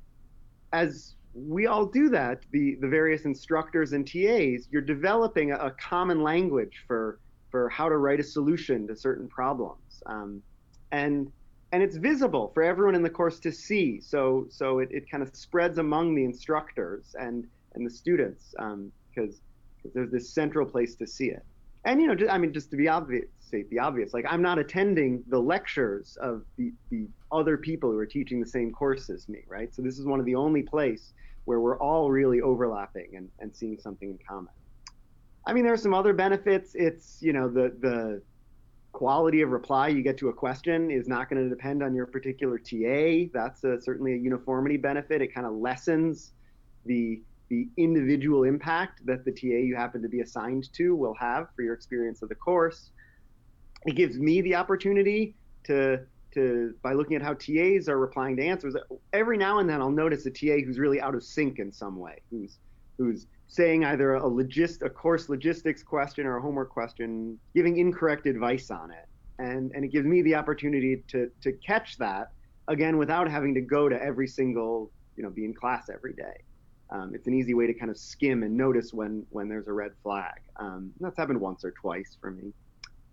as 0.73 1.15
we 1.35 1.67
all 1.67 1.87
do 1.87 2.09
that, 2.11 2.43
the, 2.51 2.77
the 2.81 2.89
various 2.89 3.25
instructors 3.25 3.93
and 3.93 4.07
TAs, 4.07 4.69
you're 4.71 4.83
developing 4.83 5.53
a, 5.53 5.57
a 5.57 5.71
common 5.73 6.23
language 6.23 6.85
for, 6.87 7.21
for 7.51 7.69
how 7.69 7.89
to 7.89 7.97
write 7.97 8.21
a 8.21 8.25
solution 8.25 8.87
to 8.89 8.97
certain 8.97 9.29
problems. 9.29 10.03
Um, 10.07 10.43
and, 10.91 11.31
and 11.73 11.83
it's 11.83 11.97
visible 11.97 12.51
for 12.55 12.63
everyone 12.63 12.95
in 12.95 13.03
the 13.03 13.11
course 13.11 13.39
to 13.41 13.53
see. 13.53 14.01
So, 14.01 14.47
so 14.51 14.79
it, 14.79 14.89
it 14.91 15.11
kind 15.11 15.23
of 15.23 15.35
spreads 15.35 15.79
among 15.79 16.15
the 16.15 16.25
instructors 16.25 17.15
and, 17.19 17.47
and 17.75 17.87
the 17.87 17.91
students 17.91 18.55
um, 18.59 18.91
because 19.09 19.41
there's 19.95 20.11
this 20.11 20.31
central 20.31 20.67
place 20.67 20.95
to 20.97 21.07
see 21.07 21.27
it. 21.27 21.45
And, 21.85 22.01
you 22.01 22.07
know, 22.07 22.15
just, 22.15 22.31
I 22.31 22.39
mean, 22.39 22.53
just 22.53 22.71
to 22.71 22.77
be 22.77 22.89
obvious, 22.89 23.27
the 23.51 23.79
obvious, 23.79 24.13
like 24.13 24.27
I'm 24.29 24.43
not 24.43 24.59
attending 24.59 25.23
the 25.29 25.39
lectures 25.39 26.19
of 26.21 26.45
the, 26.57 26.73
the 26.91 27.07
other 27.33 27.57
people 27.57 27.91
who 27.91 27.99
are 27.99 28.07
teaching 28.07 28.41
the 28.41 28.47
same 28.47 28.73
course 28.73 29.09
as 29.09 29.29
me, 29.29 29.41
right? 29.49 29.75
So 29.75 29.81
this 29.81 29.99
is 29.99 30.05
one 30.05 30.21
of 30.21 30.27
the 30.27 30.35
only 30.35 30.63
place 30.63 31.13
where 31.47 31.61
we're 31.61 31.79
all 31.79 32.11
really 32.11 32.43
overlapping 32.43 33.17
and, 33.17 33.31
and 33.39 33.55
seeing 33.55 33.79
something 33.79 34.11
in 34.11 34.19
common. 34.29 34.53
I 35.47 35.55
mean, 35.55 35.65
there 35.65 35.73
are 35.73 35.79
some 35.79 35.95
other 35.95 36.13
benefits. 36.13 36.73
It's, 36.75 37.19
you 37.23 37.33
know, 37.33 37.49
the, 37.49 37.75
the 37.81 38.23
quality 38.93 39.43
of 39.43 39.51
reply 39.51 39.89
you 39.89 40.03
get 40.03 40.19
to 40.19 40.29
a 40.29 40.33
question 40.33 40.91
is 40.91 41.09
not 41.09 41.29
going 41.29 41.43
to 41.43 41.49
depend 41.49 41.83
on 41.83 41.95
your 41.95 42.07
particular 42.07 42.59
TA. 42.59 43.31
That's 43.33 43.65
a, 43.65 43.81
certainly 43.81 44.15
a 44.15 44.17
uniformity 44.17 44.77
benefit. 44.77 45.23
It 45.23 45.35
kind 45.35 45.47
of 45.47 45.55
lessens 45.55 46.33
the, 46.85 47.23
the 47.49 47.69
individual 47.77 48.45
impact 48.45 49.05
that 49.07 49.25
the 49.25 49.33
TA 49.33 49.47
you 49.47 49.77
happen 49.77 50.03
to 50.03 50.09
be 50.09 50.21
assigned 50.21 50.73
to 50.75 50.97
will 50.97 51.15
have 51.15 51.49
for 51.55 51.63
your 51.63 51.75
experience 51.75 52.23
of 52.23 52.29
the 52.29 52.35
course. 52.35 52.91
It 53.87 53.95
gives 53.95 54.19
me 54.19 54.41
the 54.41 54.55
opportunity 54.55 55.37
to 55.65 56.01
to 56.35 56.75
by 56.83 56.93
looking 56.93 57.17
at 57.17 57.23
how 57.23 57.35
TAs 57.35 57.89
are 57.89 57.99
replying 57.99 58.37
to 58.37 58.45
answers. 58.45 58.75
Every 59.13 59.39
now 59.39 59.61
and 59.61 59.69
then 59.69 59.81
I'll 59.81 59.91
notice 59.91 60.27
a 60.27 60.31
TA 60.31 60.65
who's 60.65 60.79
really 60.79 61.01
out 61.01 61.15
of 61.15 61.25
sync 61.25 61.59
in 61.59 61.73
some 61.73 61.99
way, 61.99 62.21
who's 62.31 62.59
who's 62.99 63.27
saying 63.49 63.85
either 63.85 64.15
a 64.15 64.23
logist 64.23 64.83
a 64.83 64.91
course 64.91 65.29
logistics 65.29 65.83
question 65.83 66.27
or 66.27 66.37
a 66.37 66.43
homework 66.43 66.71
question, 66.71 67.39
giving 67.55 67.79
incorrect 67.79 68.27
advice 68.27 68.71
on 68.71 68.91
it. 68.91 69.07
And 69.39 69.73
and 69.75 69.85
it 69.85 69.89
gives 69.89 70.07
me 70.07 70.23
the 70.23 70.35
opportunity 70.35 71.03
to 71.09 71.31
to 71.43 71.53
catch 71.53 71.97
that 71.99 72.29
again 72.69 72.99
without 72.99 73.31
having 73.31 73.55
to 73.55 73.61
go 73.61 73.89
to 73.89 74.01
every 74.03 74.29
single, 74.29 74.91
you 75.17 75.23
know, 75.23 75.31
be 75.31 75.45
in 75.45 75.55
class 75.55 75.89
every 75.93 76.13
day. 76.13 76.43
Um, 76.91 77.13
it's 77.15 77.27
an 77.27 77.35
easy 77.35 77.55
way 77.55 77.67
to 77.67 77.75
kind 77.75 77.91
of 77.91 77.99
skim 77.99 78.43
and 78.43 78.57
notice 78.57 78.93
when 78.93 79.27
when 79.31 79.49
there's 79.49 79.69
a 79.69 79.73
red 79.73 79.93
flag. 80.03 80.41
Um, 80.57 80.93
that's 81.01 81.17
happened 81.17 81.41
once 81.41 81.65
or 81.65 81.73
twice 81.73 82.17
for 82.21 82.31
me 82.31 82.53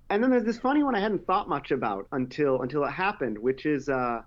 and 0.10 0.22
then 0.22 0.30
there's 0.30 0.44
this 0.44 0.58
funny 0.58 0.84
one 0.84 0.96
I 0.96 1.00
hadn't 1.00 1.26
thought 1.26 1.50
much 1.50 1.72
about 1.72 2.08
until 2.12 2.62
until 2.62 2.84
it 2.84 2.92
happened, 2.92 3.38
which 3.38 3.66
is 3.66 3.90
uh, 3.90 4.22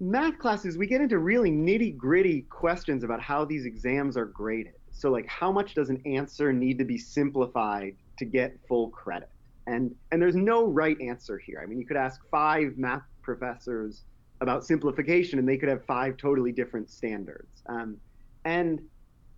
math 0.00 0.38
classes. 0.38 0.76
We 0.76 0.86
get 0.86 1.00
into 1.00 1.18
really 1.18 1.50
nitty 1.50 1.96
gritty 1.96 2.42
questions 2.42 3.04
about 3.04 3.22
how 3.22 3.44
these 3.44 3.64
exams 3.64 4.16
are 4.16 4.26
graded. 4.26 4.74
So 4.94 5.10
like, 5.10 5.26
how 5.26 5.52
much 5.52 5.74
does 5.74 5.90
an 5.90 6.00
answer 6.06 6.52
need 6.52 6.78
to 6.78 6.84
be 6.84 6.96
simplified 6.96 7.96
to 8.18 8.24
get 8.24 8.58
full 8.68 8.88
credit? 8.90 9.28
And 9.66 9.94
and 10.12 10.20
there's 10.20 10.36
no 10.36 10.66
right 10.66 11.00
answer 11.00 11.38
here. 11.38 11.60
I 11.62 11.66
mean, 11.66 11.78
you 11.78 11.86
could 11.86 11.96
ask 11.96 12.20
five 12.30 12.76
math 12.76 13.02
professors 13.22 14.02
about 14.40 14.64
simplification, 14.64 15.38
and 15.38 15.48
they 15.48 15.56
could 15.56 15.68
have 15.68 15.84
five 15.84 16.16
totally 16.16 16.52
different 16.52 16.90
standards. 16.90 17.62
Um, 17.66 17.96
and 18.44 18.80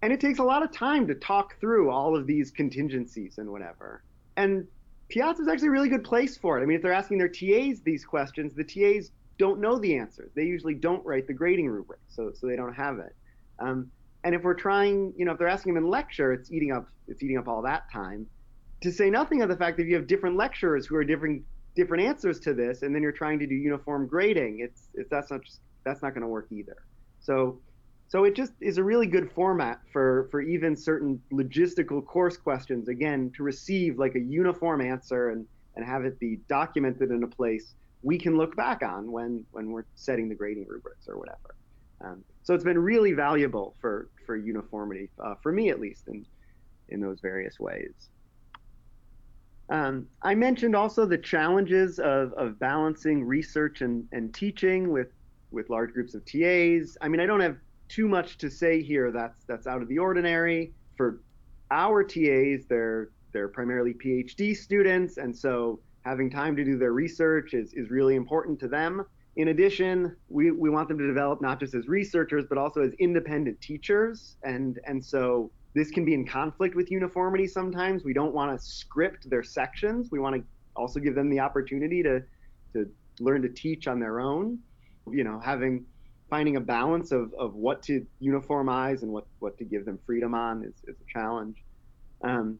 and 0.02 0.12
it 0.12 0.20
takes 0.20 0.38
a 0.38 0.44
lot 0.44 0.62
of 0.62 0.72
time 0.72 1.06
to 1.06 1.14
talk 1.14 1.58
through 1.58 1.90
all 1.90 2.16
of 2.16 2.26
these 2.26 2.50
contingencies 2.50 3.38
and 3.38 3.50
whatever. 3.50 4.02
And 4.36 4.66
Piazza 5.08 5.42
is 5.42 5.48
actually 5.48 5.68
a 5.68 5.72
really 5.72 5.88
good 5.88 6.04
place 6.04 6.36
for 6.36 6.58
it. 6.58 6.62
I 6.62 6.66
mean, 6.66 6.76
if 6.76 6.82
they're 6.82 6.92
asking 6.92 7.18
their 7.18 7.28
TAs 7.28 7.80
these 7.80 8.04
questions, 8.04 8.52
the 8.54 8.64
TAs 8.64 9.10
don't 9.38 9.60
know 9.60 9.78
the 9.78 9.96
answers. 9.96 10.32
They 10.34 10.44
usually 10.44 10.74
don't 10.74 11.04
write 11.06 11.26
the 11.26 11.32
grading 11.32 11.68
rubric, 11.68 12.00
so 12.08 12.32
so 12.34 12.46
they 12.46 12.56
don't 12.56 12.74
have 12.74 12.98
it. 12.98 13.14
Um, 13.58 13.90
and 14.26 14.34
if 14.34 14.42
we're 14.42 14.54
trying, 14.54 15.14
you 15.16 15.24
know, 15.24 15.32
if 15.32 15.38
they're 15.38 15.46
asking 15.46 15.74
them 15.74 15.84
in 15.84 15.88
lecture, 15.88 16.32
it's 16.32 16.50
eating 16.50 16.72
up 16.72 16.88
it's 17.06 17.22
eating 17.22 17.38
up 17.38 17.46
all 17.46 17.62
that 17.62 17.90
time. 17.92 18.26
To 18.80 18.90
say 18.90 19.08
nothing 19.08 19.40
of 19.42 19.48
the 19.48 19.56
fact 19.56 19.76
that 19.76 19.86
you 19.86 19.94
have 19.94 20.08
different 20.08 20.36
lecturers 20.36 20.84
who 20.84 20.96
are 20.96 21.04
different 21.04 21.44
different 21.76 22.02
answers 22.02 22.40
to 22.40 22.52
this, 22.52 22.82
and 22.82 22.92
then 22.92 23.02
you're 23.02 23.12
trying 23.12 23.38
to 23.38 23.46
do 23.46 23.54
uniform 23.54 24.08
grading, 24.08 24.58
it's 24.60 24.88
it's 24.94 25.08
that's 25.10 25.30
not 25.30 25.44
just, 25.44 25.60
that's 25.84 26.02
not 26.02 26.10
going 26.10 26.22
to 26.22 26.28
work 26.28 26.48
either. 26.50 26.76
So 27.20 27.60
so 28.08 28.24
it 28.24 28.34
just 28.34 28.52
is 28.60 28.78
a 28.78 28.84
really 28.84 29.06
good 29.06 29.30
format 29.32 29.80
for, 29.92 30.28
for 30.30 30.40
even 30.40 30.76
certain 30.76 31.20
logistical 31.32 32.04
course 32.04 32.36
questions, 32.36 32.88
again, 32.88 33.32
to 33.36 33.42
receive 33.42 33.98
like 33.98 34.14
a 34.14 34.20
uniform 34.20 34.80
answer 34.80 35.30
and, 35.30 35.46
and 35.74 35.84
have 35.84 36.04
it 36.04 36.18
be 36.20 36.38
documented 36.48 37.10
in 37.10 37.22
a 37.24 37.26
place 37.26 37.74
we 38.02 38.16
can 38.16 38.36
look 38.36 38.54
back 38.54 38.82
on 38.84 39.10
when, 39.10 39.44
when 39.50 39.72
we're 39.72 39.84
setting 39.96 40.28
the 40.28 40.36
grading 40.36 40.66
rubrics 40.68 41.08
or 41.08 41.18
whatever. 41.18 41.56
Um, 42.00 42.24
so 42.44 42.54
it's 42.54 42.64
been 42.64 42.78
really 42.78 43.12
valuable 43.12 43.74
for, 43.80 44.08
for 44.26 44.36
uniformity, 44.36 45.08
uh, 45.22 45.34
for 45.42 45.52
me 45.52 45.70
at 45.70 45.80
least, 45.80 46.08
in, 46.08 46.26
in 46.88 47.00
those 47.00 47.20
various 47.20 47.58
ways. 47.58 48.10
Um, 49.68 50.06
I 50.22 50.34
mentioned 50.34 50.76
also 50.76 51.06
the 51.06 51.18
challenges 51.18 51.98
of, 51.98 52.32
of 52.34 52.58
balancing 52.58 53.24
research 53.24 53.80
and, 53.80 54.06
and 54.12 54.34
teaching 54.34 54.92
with, 54.92 55.08
with 55.50 55.70
large 55.70 55.92
groups 55.92 56.14
of 56.14 56.24
TAs. 56.24 56.96
I 57.00 57.08
mean, 57.08 57.20
I 57.20 57.26
don't 57.26 57.40
have 57.40 57.56
too 57.88 58.08
much 58.08 58.38
to 58.38 58.50
say 58.50 58.82
here 58.82 59.10
that's 59.12 59.44
that's 59.44 59.66
out 59.66 59.82
of 59.82 59.88
the 59.88 59.98
ordinary. 59.98 60.72
For 60.96 61.20
our 61.70 62.02
TAs, 62.02 62.66
they're 62.68 63.10
they're 63.32 63.48
primarily 63.48 63.94
PhD 63.94 64.56
students, 64.56 65.18
and 65.18 65.36
so 65.36 65.80
having 66.04 66.30
time 66.30 66.56
to 66.56 66.64
do 66.64 66.78
their 66.78 66.92
research 66.92 67.52
is, 67.52 67.72
is 67.74 67.90
really 67.90 68.14
important 68.14 68.58
to 68.60 68.68
them. 68.68 69.04
In 69.36 69.48
addition, 69.48 70.16
we, 70.28 70.50
we 70.50 70.70
want 70.70 70.88
them 70.88 70.98
to 70.98 71.06
develop 71.06 71.40
not 71.42 71.60
just 71.60 71.74
as 71.74 71.88
researchers, 71.88 72.44
but 72.48 72.56
also 72.56 72.80
as 72.80 72.92
independent 72.98 73.60
teachers. 73.60 74.36
And, 74.42 74.80
and 74.86 75.04
so 75.04 75.50
this 75.74 75.90
can 75.90 76.06
be 76.06 76.14
in 76.14 76.26
conflict 76.26 76.74
with 76.74 76.90
uniformity 76.90 77.46
sometimes. 77.46 78.02
We 78.02 78.14
don't 78.14 78.32
want 78.32 78.58
to 78.58 78.66
script 78.66 79.28
their 79.28 79.42
sections. 79.42 80.10
We 80.10 80.18
want 80.18 80.36
to 80.36 80.42
also 80.74 81.00
give 81.00 81.14
them 81.14 81.28
the 81.28 81.40
opportunity 81.40 82.02
to 82.02 82.22
to 82.72 82.90
learn 83.20 83.42
to 83.42 83.48
teach 83.48 83.86
on 83.86 84.00
their 84.00 84.20
own. 84.20 84.58
You 85.10 85.24
know, 85.24 85.38
having 85.38 85.84
finding 86.28 86.56
a 86.56 86.60
balance 86.60 87.12
of, 87.12 87.32
of 87.34 87.54
what 87.54 87.82
to 87.84 88.04
uniformize 88.20 89.02
and 89.02 89.12
what, 89.12 89.26
what 89.38 89.56
to 89.58 89.64
give 89.64 89.84
them 89.84 89.98
freedom 90.04 90.34
on 90.34 90.64
is, 90.64 90.74
is 90.88 90.96
a 91.00 91.12
challenge. 91.12 91.62
Um, 92.24 92.58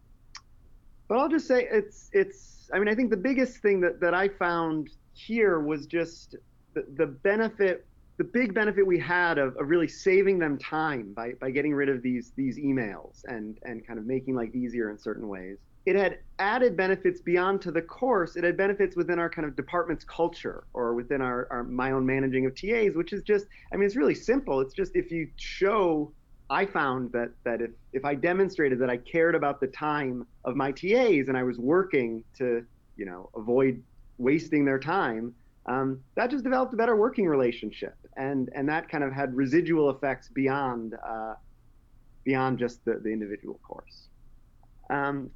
but 1.09 1.19
I'll 1.19 1.29
just 1.29 1.49
say 1.49 1.67
it's 1.71 2.11
it's 2.13 2.69
I 2.73 2.79
mean 2.79 2.89
I 2.89 2.95
think 2.95 3.11
the 3.11 3.17
biggest 3.17 3.59
thing 3.59 3.81
that, 3.81 4.01
that 4.01 4.13
I 4.13 4.29
found 4.29 4.91
here 5.15 5.61
was 5.61 5.87
just 5.87 6.37
the, 6.77 6.85
the 6.97 7.07
benefit 7.07 7.87
the 8.19 8.25
big 8.25 8.55
benefit 8.55 8.87
we 8.87 8.99
had 8.99 9.37
of, 9.37 9.57
of 9.59 9.69
really 9.69 9.89
saving 9.89 10.39
them 10.39 10.57
time 10.57 11.13
by, 11.13 11.33
by 11.33 11.51
getting 11.51 11.75
rid 11.75 11.89
of 11.89 12.03
these 12.03 12.33
these 12.37 12.59
emails 12.59 13.25
and 13.25 13.59
and 13.65 13.87
kind 13.87 13.99
of 13.99 14.07
making 14.07 14.35
life 14.35 14.55
easier 14.55 14.91
in 14.91 14.99
certain 14.99 15.29
ways. 15.29 15.59
It 15.85 15.97
had 15.97 16.19
added 16.39 16.77
benefits 16.77 17.21
beyond 17.21 17.63
to 17.63 17.71
the 17.71 17.83
course. 17.83 18.37
It 18.37 18.43
had 18.43 18.57
benefits 18.57 18.97
within 18.97 19.19
our 19.19 19.31
kind 19.31 19.47
of 19.47 19.55
department's 19.55 20.05
culture 20.05 20.65
or 20.73 20.95
within 20.95 21.21
our, 21.21 21.47
our 21.51 21.63
my 21.65 21.93
own 21.93 22.05
managing 22.05 22.47
of 22.47 22.55
TAs, 22.55 22.95
which 22.95 23.13
is 23.13 23.23
just 23.23 23.47
I 23.73 23.77
mean 23.77 23.87
it's 23.87 23.97
really 23.97 24.15
simple. 24.15 24.61
It's 24.61 24.75
just 24.75 24.97
if 24.97 25.11
you 25.11 25.29
show 25.37 26.13
I 26.49 26.65
found 26.65 27.13
that 27.13 27.31
that 27.45 27.61
if 27.61 27.71
if 27.93 28.05
I 28.05 28.15
demonstrated 28.15 28.79
that 28.81 28.91
I 28.91 28.97
cared 28.99 29.35
about 29.35 29.61
the 29.61 29.69
time 29.69 30.27
of 30.45 30.57
my 30.57 30.73
TAs 30.73 31.29
and 31.29 31.37
I 31.37 31.43
was 31.43 31.59
working 31.59 32.25
to 32.39 32.65
you 32.97 33.05
know 33.05 33.31
avoid 33.35 33.83
wasting 34.19 34.65
their 34.65 34.79
time, 34.79 35.35
um, 35.67 36.01
that 36.15 36.31
just 36.31 36.45
developed 36.45 36.73
a 36.75 36.77
better 36.77 36.97
working 36.97 37.27
relationship, 37.27 37.97
and 38.17 38.51
and 38.55 38.69
that 38.69 38.89
kind 38.89 39.03
of 39.03 39.13
had 39.13 39.35
residual 39.35 39.91
effects 39.91 40.29
beyond 40.29 40.95
uh, 41.07 41.35
beyond 42.25 42.59
just 42.59 42.85
the, 42.85 43.01
the 43.03 43.11
individual 43.11 43.59
course. 43.67 44.09
Um, 44.91 45.31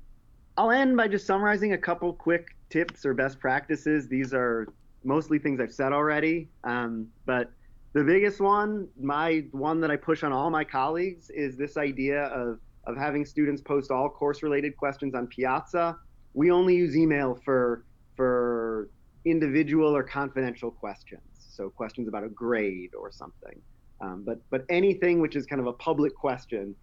I'll 0.56 0.70
end 0.70 0.96
by 0.96 1.08
just 1.08 1.26
summarizing 1.26 1.72
a 1.72 1.78
couple 1.78 2.12
quick 2.12 2.56
tips 2.68 3.04
or 3.04 3.14
best 3.14 3.40
practices. 3.40 4.08
These 4.08 4.32
are 4.32 4.68
mostly 5.02 5.38
things 5.38 5.60
I've 5.60 5.72
said 5.72 5.92
already, 5.92 6.48
um, 6.64 7.08
but 7.26 7.50
the 7.92 8.04
biggest 8.04 8.40
one, 8.40 8.86
my 9.00 9.44
one 9.50 9.80
that 9.80 9.90
I 9.90 9.96
push 9.96 10.22
on 10.22 10.32
all 10.32 10.50
my 10.50 10.62
colleagues, 10.62 11.30
is 11.30 11.56
this 11.56 11.76
idea 11.76 12.24
of 12.26 12.60
of 12.84 12.96
having 12.96 13.24
students 13.24 13.60
post 13.60 13.90
all 13.90 14.08
course 14.08 14.42
related 14.44 14.76
questions 14.76 15.14
on 15.14 15.26
Piazza. 15.26 15.96
We 16.34 16.52
only 16.52 16.76
use 16.76 16.96
email 16.96 17.38
for 17.44 17.84
for 18.16 18.59
individual 19.24 19.94
or 19.94 20.02
confidential 20.02 20.70
questions. 20.70 21.22
So 21.34 21.68
questions 21.70 22.08
about 22.08 22.24
a 22.24 22.28
grade 22.28 22.94
or 22.94 23.10
something. 23.12 23.60
Um, 24.00 24.22
but 24.24 24.38
but 24.50 24.64
anything 24.70 25.20
which 25.20 25.36
is 25.36 25.46
kind 25.46 25.60
of 25.60 25.66
a 25.66 25.72
public 25.74 26.14
question, 26.14 26.74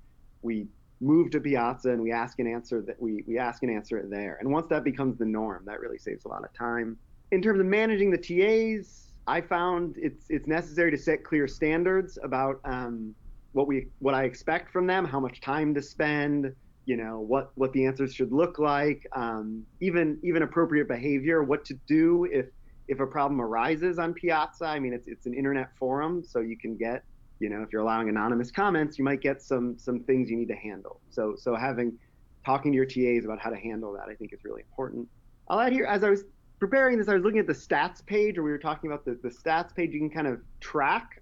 we 0.42 0.68
move 1.00 1.30
to 1.32 1.40
Piazza 1.40 1.92
and 1.92 2.02
we 2.02 2.12
ask 2.12 2.40
and 2.40 2.48
answer 2.48 2.82
that 2.82 3.02
we 3.02 3.24
we 3.28 3.38
ask 3.38 3.64
and 3.64 3.72
answer 3.72 3.98
it 3.98 4.10
there. 4.10 4.38
And 4.40 4.52
once 4.52 4.68
that 4.68 4.84
becomes 4.84 5.18
the 5.18 5.26
norm, 5.26 5.64
that 5.66 5.80
really 5.80 5.98
saves 5.98 6.26
a 6.26 6.28
lot 6.28 6.44
of 6.44 6.54
time. 6.54 6.98
In 7.32 7.42
terms 7.42 7.60
of 7.60 7.66
managing 7.66 8.12
the 8.12 8.18
TAs, 8.18 9.08
I 9.28 9.42
found 9.42 9.96
it's 9.98 10.26
it's 10.30 10.48
necessary 10.48 10.92
to 10.92 10.98
set 10.98 11.24
clear 11.24 11.48
standards 11.48 12.18
about 12.24 12.60
um, 12.66 13.16
what 13.54 13.68
we 13.68 13.88
what 14.00 14.14
I 14.14 14.24
expect 14.24 14.72
from 14.72 14.86
them, 14.88 15.06
how 15.06 15.20
much 15.20 15.42
time 15.42 15.74
to 15.76 15.82
spend, 15.82 16.54
you 16.88 16.96
know 16.96 17.20
what 17.20 17.52
what 17.56 17.74
the 17.74 17.86
answers 17.86 18.16
should 18.16 18.32
look 18.32 18.58
like 18.58 19.06
um, 19.14 19.64
even 19.82 20.18
even 20.24 20.42
appropriate 20.42 20.88
behavior 20.88 21.44
what 21.44 21.64
to 21.66 21.76
do 21.86 22.28
if 22.32 22.48
if 22.88 23.02
a 23.02 23.06
problem 23.06 23.42
arises 23.42 24.00
on 24.00 24.14
piazza. 24.14 24.66
I 24.66 24.80
mean 24.80 24.94
it's 24.94 25.08
it's 25.08 25.26
an 25.28 25.34
internet 25.34 25.70
forum 25.78 26.24
so 26.24 26.40
you 26.40 26.58
can 26.58 26.78
get 26.78 27.04
you 27.40 27.50
know 27.50 27.62
if 27.62 27.74
you're 27.74 27.82
allowing 27.82 28.08
anonymous 28.08 28.50
comments 28.52 28.98
you 28.98 29.04
might 29.04 29.22
get 29.22 29.42
some 29.42 29.78
some 29.78 30.00
things 30.06 30.30
you 30.30 30.38
need 30.38 30.48
to 30.48 30.56
handle. 30.56 31.02
So 31.10 31.36
so 31.38 31.56
having 31.56 32.00
talking 32.46 32.72
to 32.72 32.78
your 32.78 32.86
tas 32.86 33.26
about 33.26 33.40
how 33.42 33.50
to 33.50 33.58
handle 33.58 33.92
that 33.92 34.08
i 34.10 34.16
think 34.16 34.32
is 34.32 34.40
really 34.46 34.62
important. 34.62 35.06
I'll 35.50 35.60
add 35.60 35.74
here 35.74 35.86
as 35.86 36.06
i 36.06 36.10
was 36.10 36.24
preparing 36.60 36.98
this 36.98 37.10
i 37.10 37.14
was 37.14 37.24
looking 37.24 37.40
at 37.40 37.48
the 37.48 37.54
stats 37.54 38.04
page 38.06 38.38
or 38.38 38.44
we 38.44 38.50
were 38.50 38.58
talking 38.58 38.90
about 38.90 39.04
the, 39.04 39.20
the 39.22 39.30
stats 39.30 39.76
page. 39.76 39.92
You 39.92 40.00
can 40.00 40.10
kind 40.10 40.28
of 40.28 40.40
track 40.62 41.22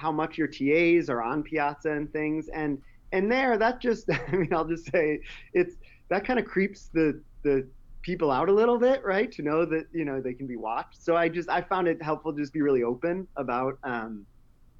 how 0.00 0.12
much 0.12 0.38
your 0.38 0.46
tas 0.46 1.10
are 1.10 1.20
on 1.20 1.42
piazza 1.42 1.90
and 1.90 2.10
things. 2.12 2.48
And 2.48 2.78
and 3.12 3.30
there 3.30 3.56
that 3.58 3.80
just 3.80 4.08
i 4.28 4.32
mean 4.32 4.52
i'll 4.52 4.64
just 4.64 4.90
say 4.90 5.20
it's 5.52 5.76
that 6.08 6.24
kind 6.24 6.38
of 6.38 6.44
creeps 6.44 6.90
the 6.92 7.20
the 7.42 7.66
people 8.02 8.30
out 8.30 8.48
a 8.48 8.52
little 8.52 8.78
bit 8.78 9.04
right? 9.04 9.30
To 9.32 9.42
know 9.42 9.64
that 9.64 9.86
you 9.92 10.04
know 10.04 10.20
they 10.20 10.34
can 10.34 10.46
be 10.46 10.56
watched. 10.56 11.02
So 11.02 11.16
i 11.16 11.28
just 11.28 11.48
i 11.48 11.60
found 11.60 11.88
it 11.88 12.02
helpful 12.02 12.32
to 12.32 12.38
just 12.38 12.52
be 12.52 12.62
really 12.62 12.82
open 12.82 13.26
about 13.36 13.78
um, 13.84 14.26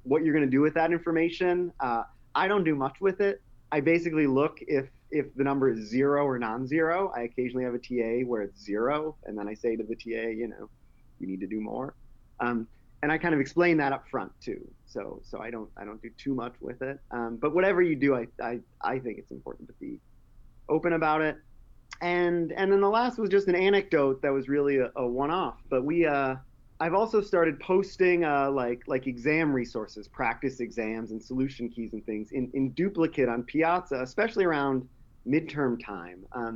what 0.03 0.23
you're 0.23 0.33
going 0.33 0.45
to 0.45 0.51
do 0.51 0.61
with 0.61 0.73
that 0.75 0.91
information. 0.91 1.71
Uh, 1.79 2.03
i 2.35 2.47
don't 2.47 2.63
do 2.63 2.75
much 2.75 2.97
with 3.01 3.21
it. 3.21 3.41
I 3.71 3.79
basically 3.79 4.27
look 4.27 4.59
if 4.61 4.89
if 5.11 5.33
the 5.35 5.43
number 5.43 5.69
is 5.69 5.89
zero 5.89 6.25
or 6.25 6.39
non-zero. 6.39 7.11
I 7.15 7.23
occasionally 7.23 7.65
have 7.65 7.73
a 7.73 7.79
ta 7.79 8.25
where 8.27 8.41
it's 8.41 8.61
zero 8.63 9.15
and 9.25 9.37
then 9.37 9.47
i 9.47 9.53
say 9.53 9.75
to 9.75 9.83
the 9.83 9.95
ta 9.95 10.27
you 10.29 10.47
know 10.47 10.69
you 11.19 11.27
need 11.27 11.39
to 11.41 11.47
do 11.47 11.61
more. 11.61 11.93
Um, 12.39 12.67
and 13.03 13.11
I 13.11 13.17
kind 13.17 13.33
of 13.33 13.39
explain 13.39 13.77
that 13.77 13.93
up 13.93 14.07
front 14.09 14.31
too. 14.41 14.61
So 14.85 15.21
so 15.23 15.39
I 15.39 15.49
don't 15.49 15.69
I 15.77 15.85
don't 15.85 16.01
do 16.01 16.09
too 16.17 16.35
much 16.35 16.53
with 16.59 16.81
it. 16.81 16.99
Um, 17.11 17.37
but 17.41 17.53
whatever 17.53 17.81
you 17.81 17.95
do, 17.95 18.15
I, 18.15 18.27
I 18.41 18.59
I 18.81 18.99
think 18.99 19.17
it's 19.17 19.31
important 19.31 19.67
to 19.69 19.75
be 19.79 19.99
open 20.69 20.93
about 20.93 21.21
it. 21.21 21.37
And 22.01 22.51
and 22.51 22.71
then 22.71 22.81
the 22.81 22.89
last 22.89 23.17
was 23.17 23.29
just 23.29 23.47
an 23.47 23.55
anecdote 23.55 24.21
that 24.21 24.31
was 24.31 24.47
really 24.47 24.77
a, 24.77 24.91
a 24.95 25.07
one-off. 25.07 25.57
But 25.69 25.83
we 25.83 26.05
uh, 26.05 26.35
I've 26.79 26.93
also 26.93 27.21
started 27.21 27.59
posting 27.59 28.25
uh, 28.25 28.51
like 28.51 28.83
like 28.87 29.07
exam 29.07 29.51
resources, 29.53 30.07
practice 30.07 30.59
exams, 30.59 31.11
and 31.11 31.21
solution 31.23 31.69
keys 31.69 31.93
and 31.93 32.05
things 32.05 32.31
in, 32.31 32.49
in 32.53 32.71
duplicate 32.71 33.29
on 33.29 33.43
Piazza, 33.43 34.01
especially 34.01 34.45
around 34.45 34.87
midterm 35.27 35.83
time. 35.83 36.21
Because 36.31 36.49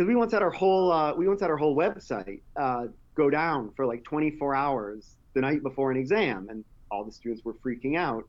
um, 0.00 0.06
we 0.06 0.16
once 0.16 0.32
had 0.32 0.42
our 0.42 0.50
whole 0.50 0.92
uh, 0.92 1.14
we 1.14 1.28
once 1.28 1.40
had 1.40 1.50
our 1.50 1.56
whole 1.56 1.76
website 1.76 2.40
uh, 2.56 2.86
go 3.14 3.30
down 3.30 3.70
for 3.76 3.86
like 3.86 4.04
24 4.04 4.54
hours 4.54 5.16
the 5.38 5.42
night 5.42 5.62
before 5.62 5.92
an 5.92 5.96
exam, 5.96 6.48
and 6.50 6.64
all 6.90 7.04
the 7.04 7.12
students 7.12 7.44
were 7.44 7.54
freaking 7.54 7.96
out. 7.96 8.24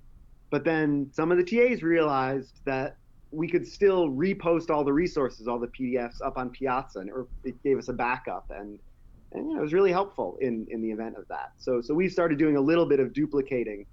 But 0.51 0.63
then 0.63 1.09
some 1.11 1.31
of 1.31 1.37
the 1.39 1.43
TAs 1.43 1.81
realized 1.81 2.61
that 2.65 2.97
we 3.31 3.47
could 3.47 3.67
still 3.67 4.09
repost 4.09 4.69
all 4.69 4.83
the 4.83 4.93
resources, 4.93 5.47
all 5.47 5.59
the 5.59 5.67
PDFs 5.67 6.21
up 6.23 6.37
on 6.37 6.51
Piazza, 6.51 6.99
and 6.99 7.09
it 7.43 7.61
gave 7.63 7.79
us 7.79 7.87
a 7.87 7.93
backup, 7.93 8.45
and 8.51 8.77
and 9.31 9.47
you 9.47 9.53
know, 9.53 9.59
it 9.59 9.63
was 9.63 9.73
really 9.73 9.91
helpful 9.91 10.37
in 10.39 10.67
in 10.69 10.83
the 10.83 10.91
event 10.91 11.15
of 11.17 11.27
that. 11.29 11.53
So 11.57 11.81
so 11.81 11.95
we 11.95 12.09
started 12.09 12.37
doing 12.37 12.57
a 12.57 12.61
little 12.61 12.85
bit 12.85 12.99
of 12.99 13.11
duplicating, 13.11 13.87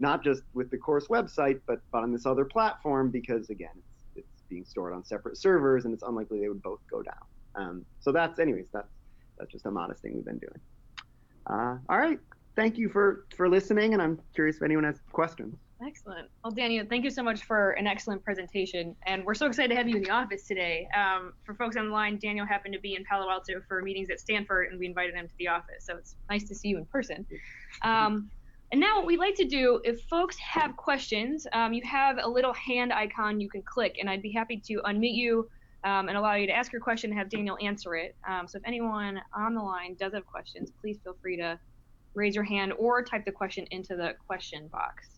not 0.00 0.24
just 0.24 0.42
with 0.54 0.70
the 0.70 0.78
course 0.78 1.08
website, 1.08 1.60
but 1.66 1.80
but 1.92 2.02
on 2.02 2.10
this 2.10 2.24
other 2.24 2.46
platform 2.46 3.10
because 3.10 3.50
again, 3.50 3.76
it's 3.76 4.04
it's 4.16 4.42
being 4.48 4.64
stored 4.64 4.94
on 4.94 5.04
separate 5.04 5.36
servers, 5.36 5.84
and 5.84 5.92
it's 5.92 6.04
unlikely 6.04 6.40
they 6.40 6.48
would 6.48 6.62
both 6.62 6.80
go 6.90 7.02
down. 7.02 7.24
Um, 7.54 7.84
so 8.00 8.12
that's 8.12 8.38
anyways, 8.38 8.68
that's 8.72 8.92
that's 9.38 9.52
just 9.52 9.66
a 9.66 9.70
modest 9.70 10.00
thing 10.00 10.14
we've 10.14 10.24
been 10.24 10.38
doing. 10.38 10.60
Uh, 11.46 11.76
all 11.88 11.98
right, 11.98 12.18
thank 12.56 12.78
you 12.78 12.88
for 12.88 13.26
for 13.36 13.48
listening, 13.48 13.92
and 13.94 14.02
I'm 14.02 14.20
curious 14.34 14.56
if 14.56 14.62
anyone 14.62 14.84
has 14.84 15.00
questions. 15.12 15.56
Excellent. 15.84 16.28
Well, 16.44 16.52
Daniel, 16.52 16.86
thank 16.88 17.02
you 17.02 17.10
so 17.10 17.24
much 17.24 17.42
for 17.42 17.72
an 17.72 17.88
excellent 17.88 18.22
presentation, 18.22 18.94
and 19.04 19.24
we're 19.24 19.34
so 19.34 19.46
excited 19.46 19.68
to 19.70 19.76
have 19.76 19.88
you 19.88 19.96
in 19.96 20.02
the 20.04 20.10
office 20.10 20.46
today. 20.46 20.86
Um, 20.96 21.32
for 21.44 21.54
folks 21.54 21.76
on 21.76 21.86
the 21.86 21.92
line, 21.92 22.18
Daniel 22.18 22.46
happened 22.46 22.74
to 22.74 22.80
be 22.80 22.94
in 22.94 23.04
Palo 23.04 23.28
Alto 23.28 23.54
for 23.66 23.82
meetings 23.82 24.08
at 24.08 24.20
Stanford, 24.20 24.68
and 24.70 24.78
we 24.78 24.86
invited 24.86 25.14
him 25.16 25.26
to 25.26 25.34
the 25.38 25.48
office, 25.48 25.84
so 25.84 25.96
it's 25.96 26.14
nice 26.30 26.44
to 26.44 26.54
see 26.54 26.68
you 26.68 26.78
in 26.78 26.84
person. 26.86 27.26
Um, 27.82 28.30
and 28.70 28.80
now 28.80 28.98
what 28.98 29.06
we'd 29.06 29.18
like 29.18 29.34
to 29.34 29.44
do, 29.44 29.80
if 29.84 30.00
folks 30.02 30.38
have 30.38 30.76
questions, 30.76 31.46
um, 31.52 31.72
you 31.72 31.82
have 31.84 32.18
a 32.22 32.28
little 32.28 32.54
hand 32.54 32.92
icon 32.92 33.40
you 33.40 33.50
can 33.50 33.62
click, 33.62 33.96
and 34.00 34.08
I'd 34.08 34.22
be 34.22 34.32
happy 34.32 34.62
to 34.68 34.80
unmute 34.86 35.14
you 35.14 35.48
um, 35.84 36.08
and 36.08 36.16
allow 36.16 36.36
you 36.36 36.46
to 36.46 36.52
ask 36.52 36.72
your 36.72 36.80
question 36.80 37.10
and 37.10 37.18
have 37.18 37.28
Daniel 37.28 37.58
answer 37.60 37.96
it. 37.96 38.14
Um, 38.28 38.46
so 38.46 38.58
if 38.58 38.62
anyone 38.64 39.20
on 39.34 39.54
the 39.54 39.60
line 39.60 39.96
does 39.98 40.14
have 40.14 40.24
questions, 40.26 40.70
please 40.80 41.00
feel 41.02 41.16
free 41.20 41.36
to 41.38 41.58
raise 42.14 42.34
your 42.34 42.44
hand 42.44 42.72
or 42.78 43.02
type 43.02 43.24
the 43.24 43.32
question 43.32 43.66
into 43.70 43.96
the 43.96 44.14
question 44.26 44.68
box. 44.68 45.08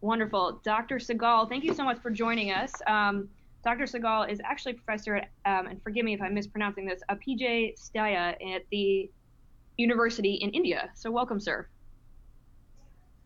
Wonderful. 0.00 0.60
Dr. 0.64 0.96
Segal, 0.96 1.48
thank 1.48 1.64
you 1.64 1.74
so 1.74 1.84
much 1.84 1.98
for 2.00 2.10
joining 2.10 2.50
us. 2.52 2.72
Um, 2.86 3.28
Dr. 3.64 3.84
Segal 3.84 4.30
is 4.30 4.40
actually 4.44 4.72
a 4.72 4.74
professor 4.76 5.16
at, 5.16 5.30
um, 5.44 5.66
and 5.66 5.82
forgive 5.82 6.04
me 6.04 6.14
if 6.14 6.22
I'm 6.22 6.34
mispronouncing 6.34 6.86
this, 6.86 7.00
a 7.08 7.16
PJ 7.16 7.74
Staya 7.80 8.34
at 8.54 8.62
the 8.70 9.10
university 9.76 10.34
in 10.34 10.50
India. 10.50 10.90
So 10.94 11.10
welcome, 11.10 11.40
sir. 11.40 11.66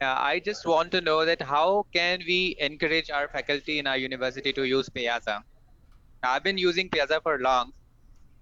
Yeah, 0.01 0.16
I 0.18 0.40
just 0.40 0.66
want 0.66 0.92
to 0.92 1.03
know 1.03 1.27
that 1.27 1.42
how 1.42 1.85
can 1.92 2.20
we 2.27 2.57
encourage 2.59 3.11
our 3.11 3.29
faculty 3.29 3.79
in 3.79 3.87
our 3.87 3.99
university 3.99 4.51
to 4.55 4.64
use 4.64 4.88
Piazza? 4.88 5.44
I've 6.23 6.42
been 6.42 6.57
using 6.57 6.88
Piazza 6.88 7.20
for 7.23 7.38
long, 7.38 7.73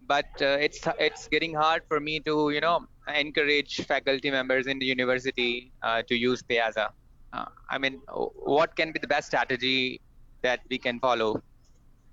but 0.07 0.31
uh, 0.41 0.57
it's 0.61 0.81
it's 1.01 1.27
getting 1.27 1.55
hard 1.55 1.83
for 1.89 1.99
me 1.99 2.21
to 2.21 2.51
you 2.51 2.61
know 2.61 2.87
encourage 3.15 3.85
faculty 3.87 4.31
members 4.31 4.67
in 4.67 4.79
the 4.79 4.87
university 4.87 5.73
uh, 5.83 6.03
to 6.09 6.15
use 6.15 6.43
Piazza? 6.43 6.91
Uh, 7.33 7.47
I 7.71 7.79
mean, 7.79 8.01
what 8.09 8.75
can 8.77 8.93
be 8.93 8.99
the 8.99 9.07
best 9.07 9.29
strategy 9.29 10.01
that 10.43 10.61
we 10.71 10.79
can 10.79 10.99
follow? 11.01 11.43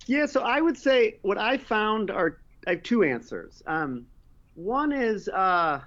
Yeah, 0.07 0.25
so 0.25 0.41
I 0.43 0.61
would 0.61 0.77
say 0.77 1.17
what 1.21 1.37
I 1.37 1.57
found 1.57 2.11
are 2.11 2.39
I 2.67 2.71
have 2.71 2.83
two 2.83 3.03
answers. 3.03 3.63
Um, 3.67 4.05
one 4.55 4.91
is 4.91 5.29
uh, 5.29 5.81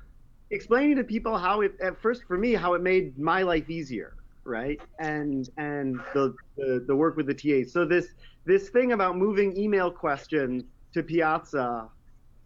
explaining 0.51 0.97
to 0.97 1.05
people 1.05 1.37
how 1.37 1.61
it 1.63 1.73
at 1.81 2.01
first 2.01 2.25
for 2.25 2.39
me 2.39 2.55
how 2.55 2.75
it 2.75 2.83
made 2.83 3.19
my 3.19 3.43
life 3.43 3.69
easier, 3.69 4.15
right? 4.45 4.81
And 4.99 5.49
and 5.57 6.01
the 6.15 6.35
the, 6.57 6.85
the 6.87 6.97
work 6.97 7.17
with 7.17 7.27
the 7.27 7.35
TAs. 7.35 7.73
So 7.73 7.85
this 7.85 8.09
this 8.45 8.71
thing 8.71 8.93
about 8.93 9.17
moving 9.17 9.57
email 9.57 9.91
questions 9.91 10.65
to 10.95 11.03
Piazza, 11.03 11.89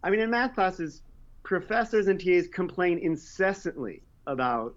I 0.03 0.09
mean, 0.09 0.19
in 0.19 0.29
math 0.29 0.53
classes, 0.53 1.01
professors 1.43 2.07
and 2.07 2.19
TAs 2.19 2.47
complain 2.47 2.99
incessantly 2.99 4.01
about 4.27 4.75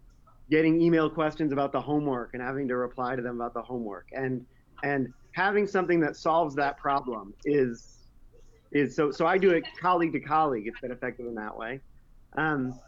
getting 0.50 0.80
email 0.80 1.08
questions 1.08 1.52
about 1.52 1.72
the 1.72 1.80
homework 1.80 2.30
and 2.34 2.42
having 2.42 2.68
to 2.68 2.76
reply 2.76 3.16
to 3.16 3.22
them 3.22 3.36
about 3.36 3.54
the 3.54 3.62
homework. 3.62 4.08
And 4.12 4.44
and 4.82 5.12
having 5.32 5.66
something 5.66 6.00
that 6.00 6.16
solves 6.16 6.54
that 6.56 6.76
problem 6.78 7.34
is 7.44 7.98
is 8.72 8.94
so 8.94 9.10
so 9.10 9.26
I 9.26 9.38
do 9.38 9.50
it 9.50 9.64
colleague 9.80 10.12
to 10.12 10.20
colleague. 10.20 10.66
It's 10.66 10.80
been 10.80 10.92
effective 10.92 11.26
in 11.26 11.34
that 11.36 11.56
way. 11.56 11.80
Um, 12.36 12.78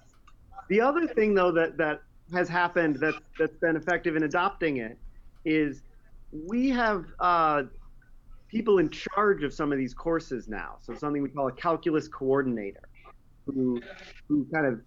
the 0.69 0.81
other 0.81 1.07
thing 1.07 1.35
though 1.35 1.53
that 1.53 1.77
that 1.79 2.03
has 2.33 2.49
happened 2.49 2.97
that's 3.01 3.19
that's 3.39 3.57
been 3.57 3.77
effective 3.77 4.17
in 4.17 4.25
adopting 4.25 4.79
it 4.79 4.99
is 5.45 5.83
we 6.33 6.69
have 6.69 7.07
uh, 7.21 7.63
people 8.49 8.79
in 8.79 8.91
charge 8.91 9.43
of 9.43 9.53
some 9.53 9.73
of 9.73 9.79
these 9.79 9.95
courses 9.95 10.49
now. 10.49 10.77
So 10.83 10.95
something 10.95 11.23
we 11.23 11.29
call 11.29 11.49
a 11.49 11.53
calculus 11.53 12.09
coordinator, 12.09 12.88
who 13.55 13.81
who 14.29 14.47
kind 14.53 14.67
of 14.67 14.81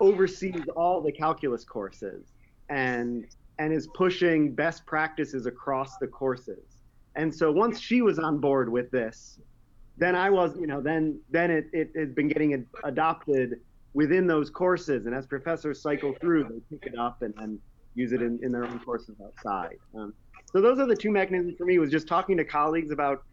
oversees 0.00 0.62
all 0.76 1.00
the 1.00 1.12
calculus 1.12 1.64
courses 1.64 2.32
and 2.68 3.26
and 3.58 3.72
is 3.72 3.88
pushing 3.94 4.54
best 4.54 4.84
practices 4.86 5.46
across 5.46 5.96
the 5.98 6.06
courses. 6.06 6.82
And 7.14 7.34
so 7.34 7.50
once 7.50 7.80
she 7.80 8.02
was 8.02 8.18
on 8.18 8.38
board 8.38 8.70
with 8.70 8.90
this, 8.90 9.38
then 9.96 10.14
I 10.14 10.28
was, 10.28 10.56
you 10.58 10.66
know, 10.66 10.80
then 10.80 11.18
then 11.30 11.50
it 11.50 11.66
it 11.72 11.90
has 11.96 12.12
been 12.12 12.28
getting 12.28 12.66
adopted 12.84 13.60
within 13.94 14.26
those 14.26 14.50
courses. 14.50 15.06
And 15.06 15.14
as 15.14 15.26
professors 15.26 15.80
cycle 15.80 16.14
through, 16.20 16.44
they 16.44 16.76
pick 16.76 16.92
it 16.92 16.98
up 16.98 17.22
and 17.22 17.32
then 17.38 17.58
use 17.94 18.12
it 18.12 18.20
in, 18.20 18.38
in 18.42 18.52
their 18.52 18.64
own 18.64 18.78
courses 18.80 19.16
outside. 19.24 19.78
Um, 19.94 20.12
so 20.52 20.60
those 20.60 20.78
are 20.78 20.86
the 20.86 20.94
two 20.94 21.10
mechanisms 21.10 21.54
for 21.56 21.64
me 21.64 21.78
was 21.78 21.90
just 21.90 22.06
talking 22.06 22.36
to 22.36 22.44
colleagues 22.44 22.90
about 22.90 23.24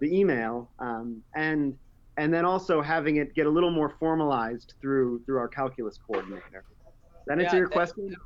the 0.00 0.18
email 0.18 0.68
um, 0.80 1.22
and 1.34 1.76
and 2.16 2.32
then 2.32 2.44
also 2.44 2.80
having 2.82 3.16
it 3.16 3.34
get 3.34 3.46
a 3.46 3.50
little 3.50 3.70
more 3.70 3.90
formalized 3.98 4.74
through 4.80 5.22
through 5.24 5.38
our 5.38 5.48
calculus 5.48 5.98
coordinator. 6.06 6.64
Does 6.64 7.26
that 7.26 7.40
answer 7.40 7.56
your 7.56 7.68
that- 7.68 7.74
question? 7.74 8.16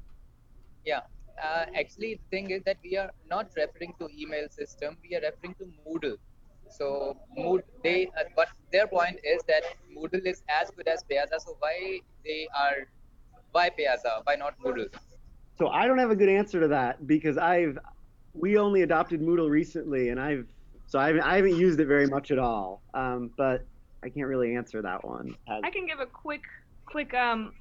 Yeah. 0.84 1.00
Uh, 1.42 1.66
actually, 1.74 2.14
the 2.14 2.36
thing 2.36 2.50
is 2.50 2.62
that 2.64 2.76
we 2.84 2.96
are 2.96 3.10
not 3.28 3.48
referring 3.56 3.92
to 3.98 4.08
email 4.16 4.48
system. 4.48 4.96
We 5.02 5.16
are 5.16 5.20
referring 5.20 5.54
to 5.56 5.66
Moodle. 5.84 6.16
So 6.70 7.16
Moodle, 7.36 7.62
they, 7.82 8.06
uh, 8.18 8.24
but 8.36 8.48
their 8.72 8.86
point 8.86 9.18
is 9.24 9.42
that 9.48 9.64
Moodle 9.96 10.24
is 10.24 10.42
as 10.48 10.70
good 10.70 10.86
as 10.86 11.02
Piazza. 11.02 11.40
So 11.40 11.56
why 11.58 12.00
they 12.24 12.46
are, 12.56 12.86
why 13.50 13.70
Piazza? 13.70 14.20
Why 14.22 14.36
not 14.36 14.54
Moodle? 14.60 14.86
So 15.58 15.68
I 15.68 15.86
don't 15.86 15.98
have 15.98 16.10
a 16.10 16.16
good 16.16 16.28
answer 16.28 16.60
to 16.60 16.68
that 16.68 17.06
because 17.06 17.36
I've 17.36 17.78
we 18.32 18.56
only 18.58 18.82
adopted 18.82 19.20
Moodle 19.20 19.48
recently, 19.50 20.10
and 20.10 20.20
I've 20.20 20.46
so 20.86 20.98
I 20.98 21.08
haven't, 21.08 21.22
I 21.22 21.36
haven't 21.36 21.56
used 21.56 21.80
it 21.80 21.86
very 21.86 22.06
much 22.06 22.30
at 22.30 22.38
all. 22.38 22.82
Um, 22.92 23.30
but 23.36 23.64
I 24.04 24.10
can't 24.10 24.26
really 24.26 24.54
answer 24.54 24.82
that 24.82 25.02
one. 25.04 25.34
I 25.48 25.70
can 25.70 25.86
give 25.86 25.98
a 25.98 26.06
quick, 26.06 26.42
quick 26.84 27.14
um, 27.14 27.54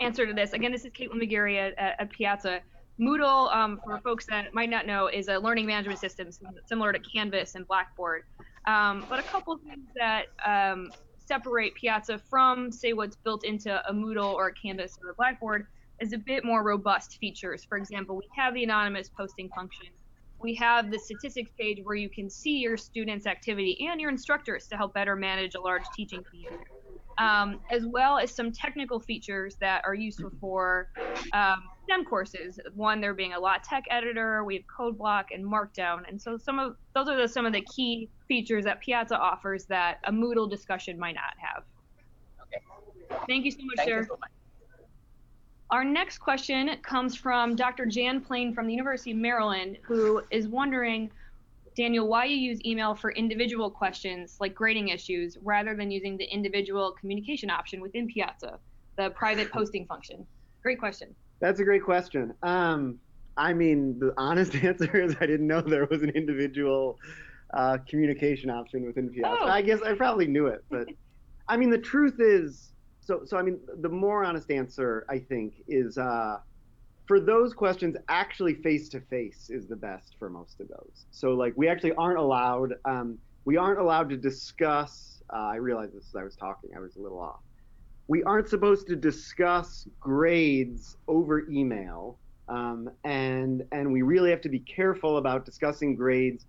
answer 0.00 0.24
to 0.26 0.32
this. 0.32 0.52
Again, 0.52 0.70
this 0.70 0.84
is 0.84 0.92
Caitlin 0.92 1.20
McGarry 1.20 1.58
at, 1.58 1.76
at, 1.76 2.00
at 2.00 2.10
Piazza. 2.10 2.60
Moodle, 3.00 3.52
um, 3.54 3.80
for 3.84 3.98
folks 3.98 4.24
that 4.26 4.54
might 4.54 4.70
not 4.70 4.86
know, 4.86 5.08
is 5.08 5.26
a 5.26 5.38
learning 5.38 5.66
management 5.66 5.98
system 5.98 6.28
similar 6.66 6.92
to 6.92 7.00
Canvas 7.00 7.56
and 7.56 7.66
Blackboard. 7.66 8.22
Um, 8.66 9.04
but 9.08 9.18
a 9.18 9.22
couple 9.22 9.56
things 9.56 9.88
that 9.96 10.26
um, 10.46 10.92
separate 11.26 11.74
Piazza 11.74 12.18
from, 12.18 12.70
say, 12.70 12.92
what's 12.92 13.16
built 13.16 13.44
into 13.44 13.82
a 13.88 13.92
Moodle 13.92 14.34
or 14.34 14.48
a 14.48 14.54
Canvas 14.54 14.98
or 15.02 15.10
a 15.10 15.14
Blackboard 15.14 15.66
is 16.00 16.12
a 16.12 16.18
bit 16.18 16.44
more 16.44 16.62
robust 16.62 17.18
features. 17.18 17.64
For 17.64 17.76
example, 17.76 18.14
we 18.16 18.28
have 18.36 18.54
the 18.54 18.62
anonymous 18.62 19.08
posting 19.08 19.48
function. 19.48 19.88
We 20.42 20.54
have 20.56 20.90
the 20.90 20.98
statistics 20.98 21.50
page 21.58 21.78
where 21.82 21.94
you 21.94 22.08
can 22.08 22.28
see 22.28 22.58
your 22.58 22.76
students' 22.76 23.26
activity 23.26 23.86
and 23.88 24.00
your 24.00 24.10
instructors 24.10 24.66
to 24.68 24.76
help 24.76 24.94
better 24.94 25.14
manage 25.16 25.54
a 25.54 25.60
large 25.60 25.84
teaching 25.96 26.24
team 26.30 26.48
um, 27.18 27.60
as 27.70 27.84
well 27.86 28.18
as 28.18 28.34
some 28.34 28.52
technical 28.52 29.00
features 29.00 29.56
that 29.60 29.82
are 29.84 29.94
useful 29.94 30.30
for 30.40 30.88
um, 31.32 31.62
STEM 31.84 32.04
courses. 32.04 32.58
One, 32.74 33.00
there 33.00 33.14
being 33.14 33.32
a 33.32 33.40
LaTeX 33.40 33.86
editor, 33.90 34.44
we 34.44 34.54
have 34.54 34.64
code 34.74 34.98
block 34.98 35.26
and 35.32 35.44
Markdown, 35.44 36.02
and 36.08 36.20
so 36.20 36.36
some 36.36 36.58
of 36.58 36.76
those 36.94 37.08
are 37.08 37.20
the, 37.20 37.28
some 37.28 37.46
of 37.46 37.52
the 37.52 37.62
key 37.62 38.08
features 38.28 38.64
that 38.64 38.80
Piazza 38.80 39.18
offers 39.18 39.66
that 39.66 39.98
a 40.04 40.12
Moodle 40.12 40.48
discussion 40.48 40.98
might 40.98 41.14
not 41.14 41.34
have. 41.38 41.64
Okay. 42.42 43.24
Thank 43.28 43.44
you 43.44 43.50
so 43.50 43.58
much, 43.64 43.76
Thank 43.76 44.06
sir. 44.06 44.08
You 45.72 45.78
so 45.78 45.84
much. 45.84 45.86
Our 45.86 45.92
next 45.92 46.18
question 46.18 46.70
comes 46.82 47.16
from 47.16 47.56
Dr. 47.56 47.86
Jan 47.86 48.20
Plane 48.20 48.54
from 48.54 48.66
the 48.66 48.72
University 48.72 49.12
of 49.12 49.16
Maryland, 49.16 49.78
who 49.82 50.22
is 50.30 50.48
wondering, 50.48 51.10
Daniel, 51.76 52.08
why 52.08 52.26
you 52.26 52.36
use 52.36 52.60
email 52.64 52.94
for 52.94 53.12
individual 53.12 53.70
questions 53.70 54.36
like 54.40 54.54
grading 54.54 54.88
issues 54.88 55.38
rather 55.42 55.74
than 55.74 55.90
using 55.90 56.16
the 56.16 56.24
individual 56.24 56.92
communication 56.92 57.50
option 57.50 57.80
within 57.80 58.06
Piazza, 58.06 58.58
the 58.96 59.10
private 59.10 59.50
posting 59.50 59.86
function? 59.86 60.26
Great 60.62 60.78
question. 60.78 61.14
That's 61.40 61.60
a 61.60 61.64
great 61.64 61.82
question. 61.82 62.34
Um, 62.42 62.98
I 63.36 63.52
mean, 63.52 63.98
the 63.98 64.12
honest 64.16 64.54
answer 64.62 64.96
is 64.96 65.16
I 65.20 65.26
didn't 65.26 65.46
know 65.46 65.60
there 65.60 65.86
was 65.86 66.02
an 66.02 66.10
individual 66.10 66.98
uh, 67.54 67.78
communication 67.88 68.50
option 68.50 68.84
within 68.84 69.10
Piazza. 69.10 69.38
Oh. 69.40 69.46
I 69.46 69.62
guess 69.62 69.82
I 69.82 69.94
probably 69.94 70.26
knew 70.26 70.46
it, 70.46 70.64
but 70.70 70.88
I 71.48 71.56
mean, 71.56 71.70
the 71.70 71.78
truth 71.78 72.16
is, 72.18 72.71
so 73.02 73.22
so 73.24 73.36
I 73.36 73.42
mean, 73.42 73.60
the 73.80 73.88
more 73.88 74.24
honest 74.24 74.50
answer 74.50 75.04
I 75.08 75.18
think 75.18 75.62
is 75.68 75.98
uh, 75.98 76.38
for 77.06 77.20
those 77.20 77.52
questions, 77.52 77.96
actually 78.08 78.54
face 78.54 78.88
to 78.90 79.00
face 79.00 79.50
is 79.50 79.66
the 79.66 79.76
best 79.76 80.14
for 80.18 80.30
most 80.30 80.60
of 80.60 80.68
those. 80.68 81.06
So 81.10 81.34
like, 81.34 81.52
we 81.56 81.68
actually 81.68 81.92
aren't 81.94 82.18
allowed. 82.18 82.74
Um, 82.84 83.18
we 83.44 83.56
aren't 83.56 83.80
allowed 83.80 84.08
to 84.10 84.16
discuss. 84.16 85.22
Uh, 85.32 85.36
I 85.36 85.56
realized 85.56 85.94
this 85.94 86.08
as 86.08 86.14
I 86.14 86.22
was 86.22 86.36
talking. 86.36 86.70
I 86.76 86.80
was 86.80 86.96
a 86.96 87.00
little 87.00 87.18
off 87.18 87.40
we 88.08 88.22
aren't 88.24 88.48
supposed 88.48 88.86
to 88.88 88.96
discuss 88.96 89.86
grades 90.00 90.96
over 91.08 91.48
email 91.48 92.18
um, 92.48 92.90
and 93.04 93.62
and 93.72 93.90
we 93.90 94.02
really 94.02 94.30
have 94.30 94.40
to 94.42 94.48
be 94.48 94.58
careful 94.58 95.16
about 95.18 95.44
discussing 95.44 95.94
grades 95.94 96.44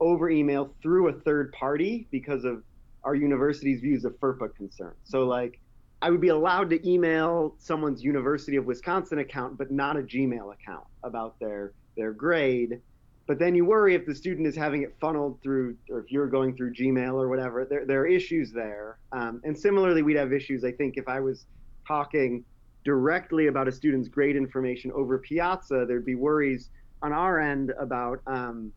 over 0.00 0.30
email 0.30 0.72
through 0.82 1.08
a 1.08 1.12
third 1.12 1.52
party 1.52 2.06
because 2.10 2.44
of 2.44 2.62
our 3.04 3.14
university's 3.14 3.80
views 3.80 4.04
of 4.04 4.12
FERPA 4.20 4.54
concerns. 4.54 4.96
So 5.04 5.24
like 5.24 5.58
I 6.00 6.10
would 6.10 6.20
be 6.20 6.28
allowed 6.28 6.70
to 6.70 6.88
email 6.88 7.54
someone's 7.58 8.04
University 8.04 8.56
of 8.56 8.64
Wisconsin 8.66 9.18
account 9.18 9.58
but 9.58 9.70
not 9.70 9.96
a 9.96 10.02
Gmail 10.02 10.52
account 10.52 10.84
about 11.02 11.38
their 11.40 11.72
their 11.96 12.12
grade. 12.12 12.80
But 13.26 13.38
then 13.38 13.54
you 13.54 13.66
worry 13.66 13.94
if 13.94 14.06
the 14.06 14.14
student 14.14 14.46
is 14.46 14.56
having 14.56 14.82
it 14.82 14.96
funneled 15.00 15.42
through, 15.42 15.76
or 15.90 15.98
if 16.00 16.10
you're 16.10 16.28
going 16.28 16.56
through 16.56 16.72
Gmail 16.72 17.12
or 17.12 17.28
whatever. 17.28 17.66
There, 17.66 17.84
there 17.84 18.00
are 18.00 18.06
issues 18.06 18.52
there. 18.52 18.98
Um, 19.12 19.42
and 19.44 19.58
similarly, 19.58 20.00
we'd 20.00 20.16
have 20.16 20.32
issues, 20.32 20.64
I 20.64 20.72
think, 20.72 20.96
if 20.96 21.08
I 21.08 21.20
was 21.20 21.44
talking 21.86 22.42
directly 22.86 23.48
about 23.48 23.68
a 23.68 23.72
student's 23.72 24.08
grade 24.08 24.34
information 24.34 24.90
over 24.92 25.18
Piazza, 25.18 25.84
there'd 25.86 26.06
be 26.06 26.14
worries 26.14 26.70
on 27.02 27.12
our 27.12 27.38
end 27.38 27.74
about 27.78 28.22
um, 28.26 28.72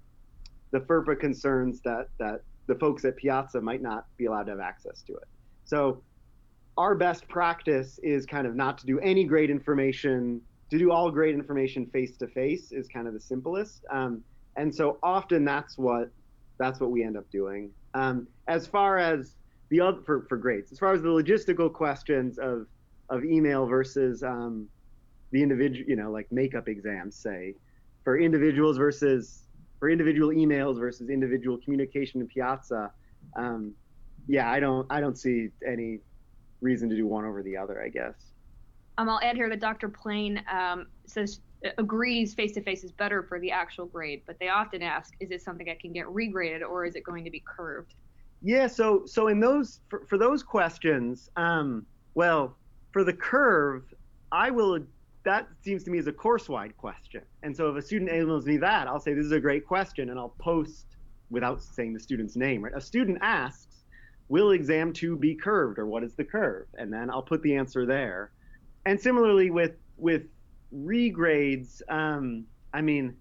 the 0.71 0.79
FERPA 0.81 1.17
concerns 1.17 1.79
that, 1.85 2.09
that 2.19 2.41
the 2.67 2.75
folks 2.75 3.05
at 3.05 3.15
Piazza 3.15 3.61
might 3.61 3.81
not 3.81 4.05
be 4.17 4.25
allowed 4.25 4.43
to 4.43 4.51
have 4.51 4.59
access 4.59 5.01
to 5.03 5.13
it. 5.13 5.29
So 5.63 6.03
our 6.77 6.95
best 6.95 7.27
practice 7.27 7.99
is 8.03 8.25
kind 8.25 8.47
of 8.47 8.55
not 8.55 8.77
to 8.79 8.85
do 8.85 8.99
any 8.99 9.23
great 9.23 9.49
information, 9.49 10.41
to 10.69 10.77
do 10.77 10.91
all 10.91 11.11
great 11.11 11.35
information 11.35 11.85
face 11.87 12.17
to 12.17 12.27
face 12.27 12.71
is 12.71 12.87
kind 12.87 13.07
of 13.07 13.13
the 13.13 13.19
simplest. 13.19 13.83
Um, 13.91 14.23
and 14.55 14.73
so 14.73 14.97
often 15.03 15.45
that's 15.45 15.77
what 15.77 16.09
that's 16.57 16.79
what 16.79 16.91
we 16.91 17.03
end 17.03 17.17
up 17.17 17.29
doing. 17.31 17.71
Um, 17.93 18.27
as 18.47 18.67
far 18.67 18.97
as 18.97 19.35
the 19.69 19.81
other 19.81 20.01
for, 20.05 20.25
for 20.29 20.37
grades, 20.37 20.71
as 20.71 20.79
far 20.79 20.93
as 20.93 21.01
the 21.01 21.09
logistical 21.09 21.71
questions 21.71 22.37
of 22.37 22.67
of 23.09 23.25
email 23.25 23.65
versus 23.65 24.23
um, 24.23 24.67
the 25.31 25.41
individual, 25.41 25.89
you 25.89 25.95
know, 25.95 26.11
like 26.11 26.31
makeup 26.31 26.67
exams, 26.67 27.15
say, 27.15 27.55
for 28.03 28.17
individuals 28.17 28.77
versus 28.77 29.43
for 29.79 29.89
individual 29.89 30.29
emails 30.29 30.79
versus 30.79 31.09
individual 31.09 31.57
communication 31.63 32.21
in 32.21 32.27
Piazza. 32.27 32.91
Um, 33.35 33.73
yeah, 34.27 34.49
I 34.49 34.59
don't 34.59 34.85
I 34.89 35.01
don't 35.01 35.17
see 35.17 35.49
any 35.67 35.99
reason 36.61 36.89
to 36.89 36.95
do 36.95 37.05
one 37.05 37.25
over 37.25 37.43
the 37.43 37.57
other. 37.57 37.81
I 37.81 37.89
guess. 37.89 38.15
Um, 38.97 39.09
I'll 39.09 39.21
add 39.21 39.35
here 39.35 39.49
that 39.49 39.59
Dr. 39.59 39.89
Plane 39.89 40.43
um, 40.51 40.87
says 41.05 41.39
agrees 41.77 42.33
face 42.33 42.53
to 42.53 42.61
face 42.61 42.83
is 42.83 42.91
better 42.91 43.23
for 43.23 43.39
the 43.39 43.51
actual 43.51 43.85
grade, 43.85 44.23
but 44.25 44.39
they 44.39 44.49
often 44.49 44.81
ask, 44.81 45.13
is 45.19 45.31
it 45.31 45.41
something 45.41 45.67
that 45.67 45.79
can 45.79 45.93
get 45.93 46.05
regraded 46.07 46.61
or 46.67 46.85
is 46.85 46.95
it 46.95 47.03
going 47.03 47.23
to 47.23 47.31
be 47.31 47.43
curved? 47.45 47.93
Yeah, 48.41 48.67
so 48.67 49.03
so 49.05 49.27
in 49.27 49.39
those 49.39 49.81
for, 49.89 50.05
for 50.07 50.17
those 50.17 50.43
questions, 50.43 51.29
um, 51.35 51.85
well, 52.15 52.57
for 52.91 53.03
the 53.03 53.13
curve, 53.13 53.83
I 54.31 54.49
will 54.49 54.79
that 55.23 55.47
seems 55.63 55.83
to 55.83 55.91
me 55.91 55.99
as 55.99 56.07
a 56.07 56.11
course-wide 56.11 56.75
question. 56.77 57.21
And 57.43 57.55
so 57.55 57.69
if 57.69 57.77
a 57.77 57.81
student 57.85 58.09
emails 58.09 58.45
me 58.45 58.57
that, 58.57 58.87
I'll 58.87 58.99
say 58.99 59.13
this 59.13 59.25
is 59.25 59.31
a 59.31 59.39
great 59.39 59.67
question 59.67 60.09
and 60.09 60.17
I'll 60.17 60.33
post 60.39 60.87
without 61.29 61.61
saying 61.61 61.93
the 61.93 61.99
student's 61.99 62.35
name, 62.35 62.63
right? 62.63 62.73
A 62.75 62.81
student 62.81 63.19
asks, 63.21 63.70
will 64.31 64.51
exam 64.51 64.93
2 64.93 65.17
be 65.17 65.35
curved 65.35 65.77
or 65.77 65.85
what 65.85 66.05
is 66.05 66.13
the 66.13 66.23
curve? 66.23 66.65
And 66.75 66.91
then 66.91 67.09
I'll 67.09 67.21
put 67.21 67.43
the 67.43 67.53
answer 67.53 67.85
there. 67.85 68.31
And 68.85 68.99
similarly 68.99 69.51
with 69.51 69.73
with 69.97 70.23
regrades, 70.73 71.81
um, 71.89 72.45
I 72.73 72.81
mean, 72.81 73.13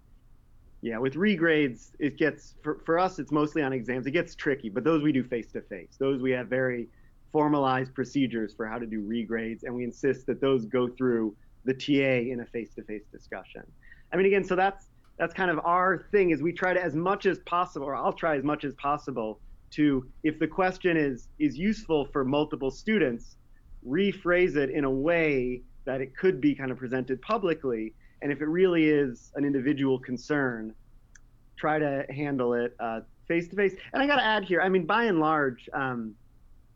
yeah, 0.83 0.99
with 0.99 1.14
regrades, 1.14 1.90
it 1.99 2.16
gets 2.16 2.55
for, 2.62 2.79
for 2.87 2.96
us, 2.96 3.18
it's 3.18 3.33
mostly 3.33 3.61
on 3.61 3.73
exams. 3.73 4.07
It 4.07 4.12
gets 4.12 4.37
tricky, 4.37 4.68
but 4.68 4.85
those 4.85 5.03
we 5.03 5.11
do 5.11 5.25
face 5.25 5.51
to 5.53 5.62
face. 5.62 5.96
Those 5.99 6.23
we 6.23 6.31
have 6.31 6.46
very 6.46 6.88
formalized 7.33 7.92
procedures 7.92 8.55
for 8.55 8.66
how 8.66 8.79
to 8.79 8.87
do 8.87 9.03
regrades, 9.03 9.64
and 9.64 9.75
we 9.75 9.83
insist 9.83 10.27
that 10.27 10.40
those 10.40 10.64
go 10.64 10.88
through 10.88 11.37
the 11.64 11.75
TA 11.75 12.33
in 12.33 12.40
a 12.40 12.46
face-to-face 12.46 13.05
discussion. 13.12 13.62
I 14.12 14.16
mean, 14.16 14.27
again, 14.27 14.44
so 14.44 14.55
that's 14.55 14.87
that's 15.18 15.35
kind 15.35 15.51
of 15.51 15.59
our 15.64 16.07
thing 16.12 16.31
is 16.31 16.40
we 16.40 16.53
try 16.53 16.73
to 16.73 16.83
as 16.83 16.94
much 16.94 17.27
as 17.27 17.40
possible, 17.40 17.87
or 17.87 17.96
I'll 17.96 18.12
try 18.12 18.37
as 18.37 18.44
much 18.44 18.64
as 18.64 18.75
possible 18.75 19.40
to, 19.72 20.06
if 20.22 20.38
the 20.38 20.46
question 20.46 20.96
is 20.96 21.28
is 21.38 21.56
useful 21.56 22.06
for 22.06 22.24
multiple 22.24 22.70
students, 22.70 23.37
rephrase 23.87 24.56
it 24.56 24.70
in 24.70 24.85
a 24.85 24.90
way 24.90 25.62
that 25.85 26.00
it 26.00 26.16
could 26.16 26.40
be 26.40 26.54
kind 26.54 26.70
of 26.70 26.78
presented 26.78 27.20
publicly. 27.22 27.94
And 28.22 28.30
if 28.30 28.40
it 28.42 28.46
really 28.46 28.88
is 28.88 29.33
an 29.35 29.44
individual 29.44 29.98
concern, 29.98 30.74
try 31.56 31.78
to 31.78 32.04
handle 32.11 32.54
it 32.54 32.76
face 33.26 33.48
to 33.48 33.56
face. 33.56 33.74
And 33.92 34.02
I 34.02 34.06
got 34.06 34.16
to 34.16 34.24
add 34.24 34.44
here, 34.44 34.61
I 34.61 34.68
mean, 34.68 34.87
by 34.87 35.04
and 35.04 35.20
large, 35.20 35.68
um, 35.72 36.14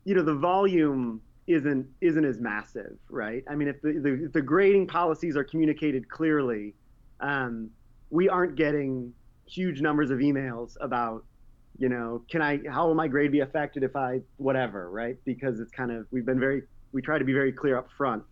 you 0.05 0.15
know, 0.15 0.23
the 0.23 0.35
volume 0.35 1.21
isn't 1.47 1.87
isn't 2.01 2.25
as 2.25 2.41
massive, 2.41 2.97
right? 3.11 3.45
I 3.51 3.55
mean, 3.55 3.69
if 3.69 3.83
the, 3.83 3.93
the, 3.93 4.25
if 4.27 4.33
the 4.33 4.41
grading 4.41 4.87
policies 4.87 5.37
are 5.37 5.45
communicated 5.45 6.09
clearly, 6.09 6.75
um, 7.21 7.71
we 8.11 8.29
aren't 8.29 8.55
getting 8.55 9.13
huge 9.47 9.81
numbers 9.81 10.11
of 10.11 10.19
emails 10.19 10.77
about, 10.81 11.25
you 11.79 11.89
know, 11.89 12.23
can 12.31 12.41
I, 12.41 12.61
how 12.71 12.87
will 12.87 12.95
my 12.95 13.09
grade 13.09 13.33
be 13.33 13.41
affected 13.41 13.83
if 13.83 13.97
I, 13.97 14.21
whatever, 14.37 14.91
right? 14.91 15.17
Because 15.25 15.61
it's 15.61 15.73
kind 15.73 15.91
of, 15.91 16.07
we've 16.11 16.27
been 16.27 16.39
very, 16.39 16.63
we 16.93 17.03
try 17.03 17.19
to 17.19 17.25
be 17.25 17.33
very 17.33 17.53
clear 17.53 17.77
up 17.77 17.89
front, 17.97 18.23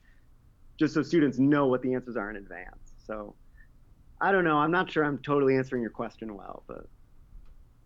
just 0.78 0.94
so 0.94 1.02
students 1.02 1.38
know 1.38 1.66
what 1.66 1.82
the 1.82 1.94
answers 1.94 2.16
are 2.16 2.30
in 2.30 2.36
advance. 2.36 2.92
So 3.06 3.34
I 4.20 4.30
don't 4.30 4.44
know. 4.44 4.58
I'm 4.58 4.70
not 4.70 4.90
sure 4.90 5.04
I'm 5.04 5.18
totally 5.18 5.56
answering 5.56 5.82
your 5.82 5.90
question 5.90 6.36
well, 6.36 6.62
but. 6.68 6.86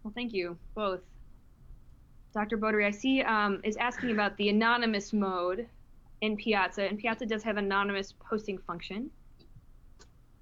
Well, 0.02 0.12
thank 0.14 0.32
you 0.32 0.56
both. 0.74 1.00
Dr. 2.34 2.58
Bodary, 2.58 2.86
I 2.86 2.90
see 2.90 3.22
um, 3.22 3.62
is 3.64 3.76
asking 3.78 4.10
about 4.10 4.36
the 4.36 4.50
anonymous 4.50 5.14
mode 5.14 5.66
in 6.20 6.36
Piazza, 6.36 6.82
and 6.82 6.98
Piazza 6.98 7.24
does 7.24 7.42
have 7.42 7.56
anonymous 7.56 8.12
posting 8.12 8.58
function. 8.58 9.10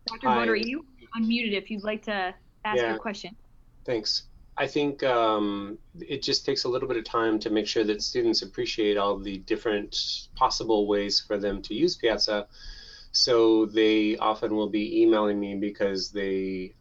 Dr. 0.07 0.29
Hi. 0.29 0.39
Bodary, 0.39 0.67
you 0.67 0.85
unmuted 1.17 1.57
if 1.57 1.71
you'd 1.71 1.85
like 1.85 2.03
to 2.03 2.35
ask 2.65 2.81
yeah. 2.81 2.91
your 2.91 2.99
question. 2.99 3.37
Thanks. 3.87 4.25
I 4.57 4.67
think 4.69 5.03
um, 5.03 5.79
it 5.99 6.23
just 6.23 6.47
takes 6.47 6.65
a 6.65 6.69
little 6.69 6.87
bit 6.87 6.97
of 6.97 7.05
time 7.05 7.39
to 7.41 7.51
make 7.51 7.67
sure 7.67 7.85
that 7.85 8.03
students 8.03 8.43
appreciate 8.43 8.97
all 8.97 9.19
the 9.19 9.39
different 9.39 10.29
possible 10.37 10.87
ways 10.87 11.21
for 11.21 11.39
them 11.39 11.61
to 11.63 11.75
use 11.75 11.97
Piazza. 11.97 12.47
So 13.11 13.67
they 13.67 14.17
often 14.17 14.55
will 14.55 14.69
be 14.69 15.03
emailing 15.03 15.41
me 15.41 15.57
because 15.57 16.11
they 16.11 16.75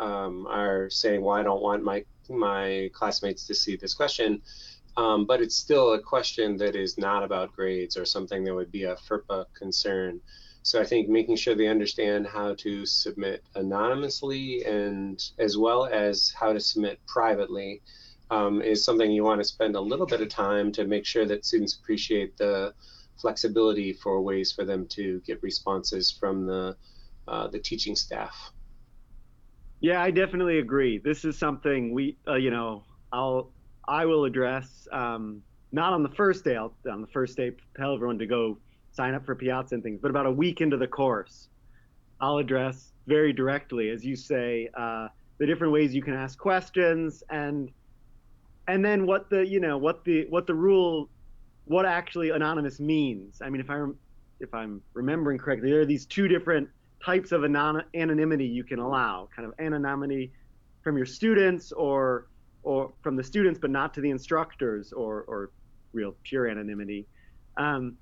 um, 0.00 0.46
are 0.48 0.90
saying, 0.90 1.22
"Well, 1.22 1.36
I 1.36 1.42
don't 1.42 1.62
want 1.62 1.84
my 1.84 2.04
my 2.28 2.90
classmates 2.92 3.46
to 3.46 3.54
see 3.54 3.76
this 3.76 3.94
question," 3.94 4.42
um, 4.96 5.24
but 5.24 5.40
it's 5.40 5.56
still 5.56 5.92
a 5.92 6.00
question 6.00 6.56
that 6.58 6.74
is 6.74 6.98
not 6.98 7.22
about 7.22 7.54
grades 7.54 7.96
or 7.96 8.04
something 8.04 8.44
that 8.44 8.54
would 8.54 8.72
be 8.72 8.84
a 8.84 8.96
FERPA 8.96 9.46
concern. 9.54 10.20
So 10.62 10.80
I 10.80 10.84
think 10.84 11.08
making 11.08 11.36
sure 11.36 11.54
they 11.54 11.68
understand 11.68 12.26
how 12.26 12.54
to 12.56 12.84
submit 12.84 13.42
anonymously 13.54 14.62
and 14.64 15.20
as 15.38 15.56
well 15.56 15.86
as 15.86 16.32
how 16.38 16.52
to 16.52 16.60
submit 16.60 17.00
privately 17.06 17.82
um, 18.30 18.62
is 18.62 18.84
something 18.84 19.10
you 19.10 19.24
want 19.24 19.40
to 19.40 19.44
spend 19.44 19.74
a 19.74 19.80
little 19.80 20.06
bit 20.06 20.20
of 20.20 20.28
time 20.28 20.70
to 20.72 20.84
make 20.84 21.06
sure 21.06 21.26
that 21.26 21.44
students 21.44 21.78
appreciate 21.82 22.36
the 22.36 22.72
flexibility 23.20 23.92
for 23.92 24.20
ways 24.20 24.52
for 24.52 24.64
them 24.64 24.86
to 24.88 25.20
get 25.26 25.42
responses 25.42 26.10
from 26.10 26.46
the 26.46 26.76
uh, 27.28 27.48
the 27.48 27.58
teaching 27.58 27.94
staff. 27.94 28.34
Yeah, 29.80 30.02
I 30.02 30.10
definitely 30.10 30.58
agree. 30.58 30.98
This 30.98 31.24
is 31.24 31.38
something 31.38 31.92
we, 31.94 32.16
uh, 32.26 32.34
you 32.34 32.50
know, 32.50 32.84
I'll 33.12 33.52
I 33.86 34.04
will 34.06 34.24
address 34.24 34.86
um, 34.92 35.42
not 35.72 35.92
on 35.92 36.02
the 36.02 36.08
first 36.10 36.44
day. 36.44 36.56
I'll, 36.56 36.76
on 36.90 37.00
the 37.00 37.06
first 37.08 37.36
day, 37.36 37.52
tell 37.76 37.94
everyone 37.94 38.18
to 38.18 38.26
go 38.26 38.58
sign 38.92 39.14
up 39.14 39.24
for 39.24 39.34
Piazza 39.34 39.74
and 39.74 39.82
things. 39.82 40.00
But 40.00 40.10
about 40.10 40.26
a 40.26 40.30
week 40.30 40.60
into 40.60 40.76
the 40.76 40.86
course, 40.86 41.48
I'll 42.20 42.38
address 42.38 42.92
very 43.06 43.32
directly, 43.32 43.90
as 43.90 44.04
you 44.04 44.16
say, 44.16 44.68
uh, 44.76 45.08
the 45.38 45.46
different 45.46 45.72
ways 45.72 45.94
you 45.94 46.02
can 46.02 46.14
ask 46.14 46.38
questions 46.38 47.22
and 47.30 47.70
and 48.68 48.84
then 48.84 49.06
what 49.06 49.30
the 49.30 49.44
you 49.46 49.58
know 49.58 49.78
what 49.78 50.04
the 50.04 50.26
what 50.28 50.46
the 50.46 50.54
rule 50.54 51.08
what 51.64 51.86
actually 51.86 52.30
anonymous 52.30 52.78
means. 52.80 53.40
I 53.42 53.48
mean, 53.48 53.60
if 53.60 53.70
I 53.70 53.86
if 54.40 54.52
I'm 54.54 54.82
remembering 54.94 55.38
correctly, 55.38 55.70
there 55.70 55.80
are 55.80 55.86
these 55.86 56.06
two 56.06 56.28
different 56.28 56.68
types 57.04 57.32
of 57.32 57.44
anon- 57.44 57.84
anonymity 57.94 58.46
you 58.46 58.64
can 58.64 58.78
allow, 58.78 59.28
kind 59.34 59.46
of 59.48 59.54
anonymity 59.58 60.32
from 60.82 60.96
your 60.96 61.06
students 61.06 61.72
or 61.72 62.26
or 62.62 62.92
from 63.02 63.16
the 63.16 63.24
students, 63.24 63.58
but 63.58 63.70
not 63.70 63.94
to 63.94 64.00
the 64.00 64.10
instructors, 64.10 64.92
or 64.92 65.22
or 65.22 65.50
real 65.92 66.14
pure 66.22 66.46
anonymity. 66.48 67.06
Um, 67.56 67.96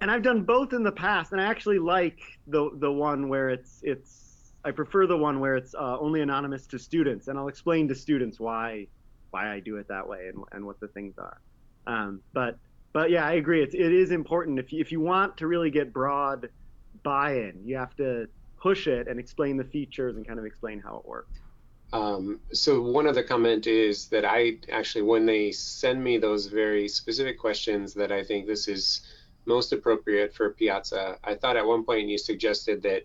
and 0.00 0.10
I've 0.10 0.22
done 0.22 0.42
both 0.42 0.72
in 0.72 0.82
the 0.82 0.92
past, 0.92 1.32
and 1.32 1.40
I 1.40 1.44
actually 1.44 1.78
like 1.78 2.20
the 2.46 2.70
the 2.78 2.90
one 2.90 3.28
where 3.28 3.50
it's 3.50 3.80
it's 3.82 4.52
I 4.64 4.70
prefer 4.70 5.06
the 5.06 5.16
one 5.16 5.40
where 5.40 5.56
it's 5.56 5.74
uh, 5.74 5.98
only 5.98 6.20
anonymous 6.20 6.66
to 6.68 6.78
students, 6.78 7.28
and 7.28 7.38
I'll 7.38 7.48
explain 7.48 7.88
to 7.88 7.94
students 7.94 8.40
why 8.40 8.86
why 9.30 9.52
I 9.52 9.60
do 9.60 9.76
it 9.76 9.88
that 9.88 10.06
way 10.06 10.28
and 10.28 10.44
and 10.52 10.64
what 10.64 10.80
the 10.80 10.88
things 10.88 11.14
are. 11.18 11.40
Um, 11.86 12.20
but 12.32 12.58
but 12.92 13.10
yeah, 13.10 13.26
I 13.26 13.32
agree. 13.32 13.62
It's 13.62 13.74
it 13.74 13.92
is 13.92 14.10
important 14.10 14.58
if 14.58 14.72
you, 14.72 14.80
if 14.80 14.90
you 14.92 15.00
want 15.00 15.36
to 15.38 15.46
really 15.46 15.70
get 15.70 15.92
broad 15.92 16.48
buy-in, 17.02 17.62
you 17.64 17.76
have 17.76 17.94
to 17.96 18.26
push 18.60 18.86
it 18.86 19.08
and 19.08 19.18
explain 19.18 19.56
the 19.56 19.64
features 19.64 20.16
and 20.16 20.26
kind 20.26 20.38
of 20.38 20.44
explain 20.44 20.80
how 20.80 20.96
it 20.96 21.06
works. 21.06 21.40
Um, 21.92 22.40
so 22.52 22.80
one 22.80 23.06
other 23.06 23.22
comment 23.22 23.66
is 23.66 24.06
that 24.08 24.24
I 24.24 24.58
actually, 24.70 25.02
when 25.02 25.26
they 25.26 25.50
send 25.50 26.02
me 26.02 26.18
those 26.18 26.46
very 26.46 26.86
specific 26.88 27.38
questions 27.38 27.94
that 27.94 28.12
I 28.12 28.22
think 28.22 28.46
this 28.46 28.68
is 28.68 29.00
most 29.46 29.72
appropriate 29.72 30.34
for 30.34 30.50
Piazza. 30.50 31.18
I 31.24 31.34
thought 31.34 31.56
at 31.56 31.66
one 31.66 31.84
point 31.84 32.08
you 32.08 32.18
suggested 32.18 32.82
that 32.82 33.04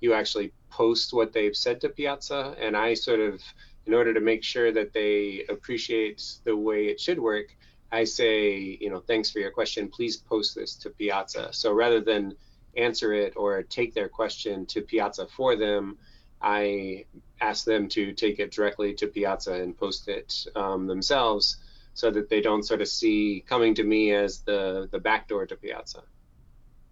you 0.00 0.12
actually 0.12 0.52
post 0.70 1.12
what 1.12 1.32
they've 1.32 1.56
said 1.56 1.80
to 1.80 1.88
Piazza, 1.88 2.54
and 2.60 2.76
I 2.76 2.94
sort 2.94 3.20
of, 3.20 3.40
in 3.86 3.94
order 3.94 4.12
to 4.12 4.20
make 4.20 4.42
sure 4.42 4.72
that 4.72 4.92
they 4.92 5.44
appreciate 5.48 6.22
the 6.44 6.56
way 6.56 6.86
it 6.86 7.00
should 7.00 7.18
work, 7.18 7.46
I 7.90 8.04
say, 8.04 8.78
you 8.80 8.90
know, 8.90 9.00
thanks 9.00 9.30
for 9.30 9.38
your 9.38 9.52
question. 9.52 9.88
Please 9.88 10.16
post 10.16 10.54
this 10.54 10.74
to 10.76 10.90
Piazza. 10.90 11.52
So 11.52 11.72
rather 11.72 12.00
than 12.00 12.36
answer 12.76 13.14
it 13.14 13.34
or 13.36 13.62
take 13.62 13.94
their 13.94 14.08
question 14.08 14.66
to 14.66 14.82
Piazza 14.82 15.26
for 15.28 15.56
them, 15.56 15.96
I 16.42 17.06
ask 17.40 17.64
them 17.64 17.88
to 17.90 18.12
take 18.12 18.38
it 18.38 18.50
directly 18.50 18.92
to 18.94 19.06
Piazza 19.06 19.54
and 19.54 19.76
post 19.76 20.08
it 20.08 20.46
um, 20.54 20.86
themselves 20.86 21.56
so 21.96 22.10
that 22.10 22.28
they 22.28 22.42
don't 22.42 22.62
sort 22.62 22.82
of 22.82 22.88
see 22.88 23.42
coming 23.48 23.74
to 23.74 23.82
me 23.82 24.12
as 24.12 24.40
the 24.40 24.86
the 24.92 24.98
back 24.98 25.26
door 25.28 25.46
to 25.46 25.56
Piazza. 25.56 26.02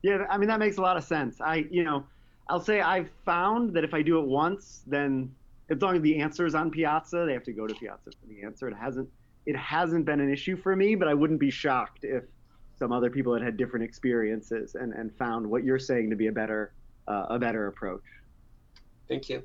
Yeah, 0.03 0.27
I 0.31 0.39
mean 0.39 0.49
that 0.49 0.59
makes 0.59 0.79
a 0.79 0.81
lot 0.81 0.97
of 0.97 1.05
sense. 1.05 1.41
I 1.43 1.67
you 1.71 1.85
know 1.85 2.05
I'll 2.49 2.61
say 2.61 2.81
I've 2.81 3.11
found 3.25 3.75
that 3.75 3.85
if 3.85 3.93
I 3.93 4.01
do 4.01 4.19
it 4.19 4.27
once, 4.27 4.83
then 4.87 5.35
as 5.69 5.81
long 5.81 5.97
as 5.97 6.03
the 6.03 6.21
answer 6.21 6.47
is 6.47 6.55
on 6.55 6.71
Piazza, 6.71 7.25
they 7.27 7.35
have 7.35 7.45
to 7.45 7.53
go 7.53 7.67
to 7.67 7.75
Piazza 7.75 8.11
for 8.19 8.27
the 8.27 8.43
answer. 8.43 8.67
It 8.67 8.77
hasn't 8.77 9.09
it 9.45 9.57
hasn't 9.57 10.07
been 10.07 10.21
an 10.21 10.33
issue 10.33 10.57
for 10.57 10.75
me, 10.75 10.95
but 10.95 11.07
I 11.07 11.13
wouldn't 11.13 11.41
be 11.41 11.51
shocked 11.51 12.05
if 12.05 12.25
some 12.79 12.91
other 12.91 13.11
people 13.11 13.35
had 13.35 13.43
had 13.43 13.59
different 13.59 13.85
experiences 13.85 14.75
and, 14.75 14.95
and 14.95 15.15
found 15.17 15.47
what 15.47 15.65
you're 15.65 15.79
saying 15.79 16.09
to 16.11 16.17
be 16.17 16.29
a 16.29 16.33
better 16.33 16.73
uh, 17.09 17.27
a 17.29 17.39
better 17.39 17.67
approach. 17.67 18.05
Thank 19.07 19.29
you. 19.29 19.43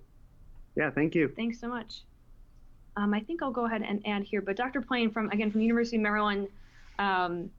Yeah, 0.78 0.90
thank 0.90 1.16
you. 1.16 1.28
Thanks 1.36 1.60
so 1.60 1.68
much. 1.68 2.04
Um, 3.00 3.14
I 3.14 3.22
think 3.22 3.42
I'll 3.42 3.52
go 3.52 3.66
ahead 3.66 3.82
and 3.82 4.06
add 4.06 4.24
here, 4.24 4.42
but 4.42 4.58
Dr. 4.58 4.82
Plane 4.82 5.10
from 5.10 5.30
again 5.30 5.50
from 5.52 5.62
University 5.62 5.96
of 5.96 6.02
Maryland 6.02 6.50
um, 7.00 7.50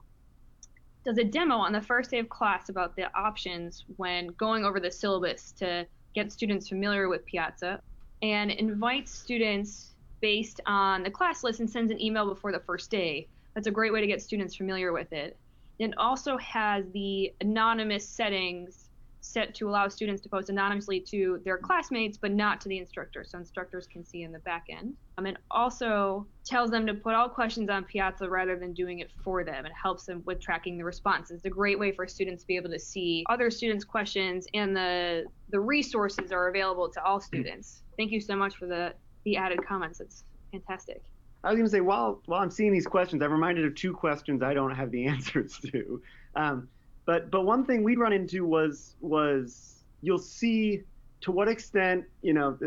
does 1.03 1.17
a 1.17 1.23
demo 1.23 1.55
on 1.55 1.71
the 1.71 1.81
first 1.81 2.11
day 2.11 2.19
of 2.19 2.29
class 2.29 2.69
about 2.69 2.95
the 2.95 3.11
options 3.17 3.83
when 3.97 4.27
going 4.27 4.63
over 4.65 4.79
the 4.79 4.91
syllabus 4.91 5.51
to 5.53 5.87
get 6.13 6.31
students 6.31 6.69
familiar 6.69 7.09
with 7.09 7.25
Piazza, 7.25 7.81
and 8.21 8.51
invites 8.51 9.11
students 9.11 9.95
based 10.19 10.61
on 10.67 11.01
the 11.01 11.09
class 11.09 11.43
list 11.43 11.59
and 11.59 11.67
sends 11.67 11.91
an 11.91 11.99
email 11.99 12.27
before 12.27 12.51
the 12.51 12.59
first 12.59 12.91
day. 12.91 13.27
That's 13.55 13.65
a 13.65 13.71
great 13.71 13.91
way 13.91 13.99
to 13.99 14.07
get 14.07 14.21
students 14.21 14.55
familiar 14.55 14.93
with 14.93 15.11
it. 15.11 15.35
It 15.79 15.97
also 15.97 16.37
has 16.37 16.85
the 16.93 17.33
anonymous 17.41 18.07
settings 18.07 18.89
set 19.21 19.53
to 19.55 19.69
allow 19.69 19.87
students 19.87 20.21
to 20.23 20.29
post 20.29 20.49
anonymously 20.49 20.99
to 20.99 21.39
their 21.45 21.57
classmates, 21.57 22.17
but 22.17 22.31
not 22.31 22.59
to 22.61 22.69
the 22.69 22.77
instructor, 22.77 23.23
so 23.23 23.37
instructors 23.37 23.87
can 23.87 24.03
see 24.03 24.23
in 24.23 24.31
the 24.31 24.39
back 24.39 24.65
end. 24.69 24.95
Um, 25.17 25.27
and 25.27 25.37
also 25.51 26.25
tells 26.43 26.71
them 26.71 26.87
to 26.87 26.93
put 26.95 27.13
all 27.13 27.29
questions 27.29 27.69
on 27.69 27.83
Piazza 27.83 28.27
rather 28.27 28.57
than 28.57 28.73
doing 28.73 28.99
it 28.99 29.11
for 29.23 29.43
them. 29.43 29.65
It 29.65 29.71
helps 29.79 30.05
them 30.05 30.23
with 30.25 30.39
tracking 30.39 30.77
the 30.77 30.83
responses. 30.83 31.37
It's 31.37 31.45
a 31.45 31.49
great 31.49 31.79
way 31.79 31.91
for 31.91 32.07
students 32.07 32.43
to 32.43 32.47
be 32.47 32.55
able 32.55 32.71
to 32.71 32.79
see 32.79 33.23
other 33.29 33.51
students' 33.51 33.85
questions, 33.85 34.47
and 34.53 34.75
the 34.75 35.25
the 35.49 35.59
resources 35.59 36.31
are 36.31 36.49
available 36.49 36.89
to 36.89 37.03
all 37.03 37.21
students. 37.21 37.83
Thank 37.97 38.11
you 38.11 38.19
so 38.19 38.35
much 38.35 38.55
for 38.55 38.65
the 38.65 38.93
the 39.23 39.37
added 39.37 39.63
comments. 39.65 39.99
It's 39.99 40.23
fantastic. 40.51 41.03
I 41.43 41.49
was 41.49 41.57
going 41.57 41.65
to 41.65 41.71
say, 41.71 41.81
while 41.81 42.21
while 42.25 42.41
I'm 42.41 42.51
seeing 42.51 42.71
these 42.71 42.87
questions, 42.87 43.21
I'm 43.21 43.31
reminded 43.31 43.65
of 43.65 43.75
two 43.75 43.93
questions 43.93 44.41
I 44.41 44.53
don't 44.53 44.75
have 44.75 44.91
the 44.91 45.05
answers 45.07 45.59
to. 45.71 46.01
Um, 46.35 46.69
but 47.05 47.31
but 47.31 47.41
one 47.41 47.65
thing 47.65 47.83
we'd 47.83 47.99
run 47.99 48.13
into 48.13 48.45
was 48.45 48.95
was 49.01 49.83
you'll 50.01 50.17
see 50.17 50.83
to 51.21 51.31
what 51.31 51.47
extent 51.47 52.05
you 52.21 52.33
know 52.33 52.57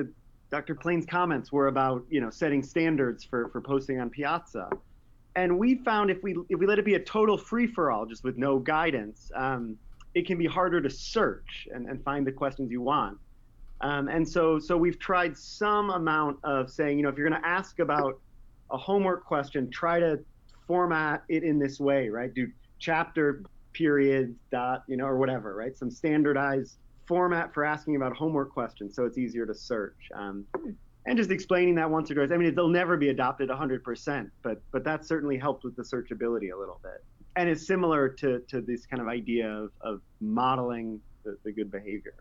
Dr. 0.51 0.75
Plane's 0.75 1.07
comments 1.07 1.51
were 1.51 1.67
about 1.67 2.05
you 2.09 2.21
know 2.21 2.31
setting 2.31 2.63
standards 2.63 3.25
for 3.25 3.49
for 3.49 3.61
posting 3.61 4.01
on 4.01 4.11
Piazza, 4.11 4.69
and 5.37 5.59
we 5.59 5.77
found 5.77 6.11
if 6.11 6.23
we 6.23 6.37
if 6.49 6.59
we 6.59 6.67
let 6.67 6.79
it 6.79 6.85
be 6.85 6.95
a 6.95 7.01
total 7.01 7.37
free 7.37 7.67
for 7.67 7.91
all, 7.91 8.07
just 8.07 8.25
with 8.25 8.37
no 8.37 8.59
guidance, 8.59 9.31
um, 9.35 9.77
it 10.15 10.27
can 10.27 10.39
be 10.39 10.47
harder 10.47 10.81
to 10.81 10.91
search 10.91 11.67
and, 11.73 11.89
and 11.89 12.03
find 12.05 12.27
the 12.27 12.33
questions 12.33 12.71
you 12.71 12.81
want. 12.81 13.19
Um, 13.81 14.09
and 14.09 14.29
so 14.29 14.59
so 14.59 14.77
we've 14.77 14.99
tried 14.99 15.37
some 15.37 15.91
amount 15.91 16.39
of 16.45 16.71
saying, 16.71 16.99
you 16.99 17.03
know, 17.03 17.09
if 17.09 17.19
you're 17.19 17.29
going 17.29 17.41
to 17.41 17.49
ask 17.49 17.81
about 17.81 18.21
a 18.71 18.79
homework 18.79 19.25
question, 19.25 19.71
try 19.71 19.99
to 20.01 20.21
format 20.67 21.25
it 21.29 21.43
in 21.43 21.59
this 21.59 21.81
way, 21.81 22.09
right? 22.09 22.33
Do 22.33 22.49
chapter 22.79 23.43
period 23.75 24.35
dot, 24.51 24.85
you 24.87 24.97
know, 24.97 25.05
or 25.05 25.19
whatever, 25.19 25.55
right? 25.55 25.77
Some 25.77 25.91
standardized 25.91 26.79
format 27.07 27.53
for 27.53 27.65
asking 27.65 27.97
about 27.97 28.17
homework 28.17 28.53
questions, 28.53 28.95
so 28.95 29.05
it's 29.05 29.19
easier 29.19 29.45
to 29.45 29.55
search. 29.55 29.99
Um, 30.15 30.47
and 31.07 31.19
just 31.19 31.31
explaining 31.31 31.75
that 31.75 31.91
once 31.91 32.11
or 32.11 32.15
twice. 32.15 32.31
I 32.33 32.39
mean, 32.39 32.55
they'll 32.55 32.69
never 32.69 32.97
be 32.97 33.11
adopted 33.11 33.51
100%, 33.51 34.31
but 34.43 34.63
but 34.73 34.85
that 34.85 35.05
certainly 35.05 35.37
helped 35.37 35.65
with 35.65 35.77
the 35.77 35.83
searchability 35.83 36.53
a 36.53 36.59
little 36.59 36.81
bit, 36.83 37.05
and 37.37 37.49
it's 37.49 37.67
similar 37.67 38.09
to 38.09 38.41
to 38.49 38.61
this 38.63 38.87
kind 38.87 39.03
of 39.03 39.09
idea 39.09 39.51
of, 39.51 39.71
of 39.83 40.01
modeling 40.21 41.01
the, 41.25 41.37
the 41.45 41.53
good 41.53 41.71
behavior. 41.71 42.15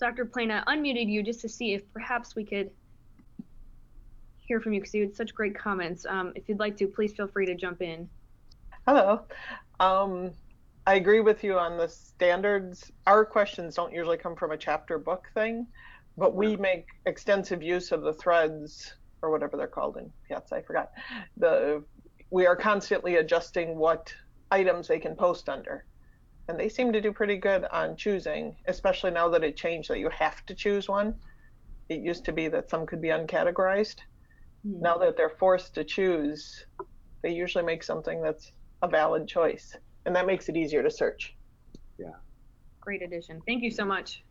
Dr. 0.00 0.24
Plana 0.24 0.64
unmuted 0.66 1.08
you 1.08 1.22
just 1.22 1.40
to 1.42 1.48
see 1.48 1.74
if 1.74 1.82
perhaps 1.92 2.34
we 2.34 2.44
could 2.44 2.70
hear 4.40 4.60
from 4.60 4.72
you 4.74 4.80
because 4.80 4.94
you 4.94 5.02
had 5.02 5.14
such 5.14 5.34
great 5.34 5.56
comments. 5.56 6.04
Um, 6.06 6.32
if 6.34 6.48
you'd 6.48 6.58
like 6.58 6.76
to, 6.78 6.86
please 6.86 7.12
feel 7.12 7.28
free 7.28 7.46
to 7.46 7.54
jump 7.54 7.80
in. 7.80 8.08
Hello. 8.86 9.22
Um, 9.80 10.32
I 10.86 10.94
agree 10.94 11.20
with 11.20 11.42
you 11.42 11.58
on 11.58 11.78
the 11.78 11.88
standards. 11.88 12.92
Our 13.06 13.24
questions 13.24 13.74
don't 13.74 13.92
usually 13.92 14.18
come 14.18 14.36
from 14.36 14.52
a 14.52 14.56
chapter 14.56 14.98
book 14.98 15.30
thing 15.34 15.66
but 16.16 16.34
we 16.34 16.56
make 16.56 16.88
extensive 17.06 17.62
use 17.62 17.92
of 17.92 18.02
the 18.02 18.12
threads 18.12 18.94
or 19.22 19.30
whatever 19.30 19.56
they're 19.56 19.66
called 19.66 19.96
in 19.96 20.12
Piazza. 20.28 20.56
I 20.56 20.62
forgot. 20.62 20.92
The 21.36 21.82
we 22.30 22.46
are 22.46 22.56
constantly 22.56 23.16
adjusting 23.16 23.76
what 23.76 24.14
items 24.50 24.88
they 24.88 24.98
can 24.98 25.16
post 25.16 25.48
under, 25.48 25.84
and 26.48 26.58
they 26.58 26.68
seem 26.68 26.92
to 26.92 27.00
do 27.00 27.12
pretty 27.12 27.36
good 27.36 27.64
on 27.70 27.96
choosing, 27.96 28.56
especially 28.66 29.10
now 29.10 29.28
that 29.28 29.44
it 29.44 29.56
changed 29.56 29.90
that 29.90 29.98
you 29.98 30.10
have 30.10 30.44
to 30.46 30.54
choose 30.54 30.88
one. 30.88 31.14
It 31.88 32.00
used 32.00 32.24
to 32.26 32.32
be 32.32 32.48
that 32.48 32.70
some 32.70 32.86
could 32.86 33.00
be 33.00 33.08
uncategorized. 33.08 33.96
Mm. 34.66 34.80
Now 34.80 34.96
that 34.98 35.16
they're 35.16 35.28
forced 35.28 35.74
to 35.74 35.84
choose, 35.84 36.64
they 37.22 37.30
usually 37.30 37.64
make 37.64 37.82
something 37.82 38.22
that's 38.22 38.52
a 38.82 38.88
valid 38.88 39.28
choice, 39.28 39.76
and 40.06 40.14
that 40.14 40.26
makes 40.26 40.48
it 40.48 40.56
easier 40.56 40.82
to 40.82 40.90
search. 40.90 41.34
Yeah. 41.98 42.06
Great 42.80 43.02
addition. 43.02 43.40
Thank 43.46 43.62
you 43.62 43.70
so 43.70 43.84
much. 43.84 44.22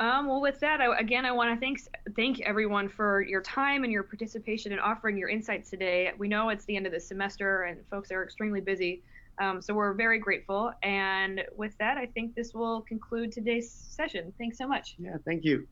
Um, 0.00 0.28
well, 0.28 0.40
with 0.40 0.60
that, 0.60 0.80
I, 0.80 0.96
again, 0.98 1.26
I 1.26 1.32
want 1.32 1.52
to 1.52 1.60
thank 1.60 1.80
thank 2.14 2.40
everyone 2.42 2.88
for 2.88 3.20
your 3.20 3.42
time 3.42 3.82
and 3.82 3.92
your 3.92 4.04
participation 4.04 4.70
and 4.70 4.80
offering 4.80 5.16
your 5.16 5.28
insights 5.28 5.70
today. 5.70 6.12
We 6.16 6.28
know 6.28 6.50
it's 6.50 6.64
the 6.66 6.76
end 6.76 6.86
of 6.86 6.92
the 6.92 7.00
semester 7.00 7.64
and 7.64 7.80
folks 7.90 8.12
are 8.12 8.22
extremely 8.22 8.60
busy, 8.60 9.02
um, 9.40 9.60
so 9.60 9.74
we're 9.74 9.94
very 9.94 10.20
grateful. 10.20 10.72
And 10.84 11.42
with 11.56 11.76
that, 11.78 11.96
I 11.96 12.06
think 12.06 12.36
this 12.36 12.54
will 12.54 12.82
conclude 12.82 13.32
today's 13.32 13.72
session. 13.72 14.32
Thanks 14.38 14.56
so 14.58 14.68
much. 14.68 14.94
Yeah, 14.98 15.16
thank 15.24 15.44
you. 15.44 15.66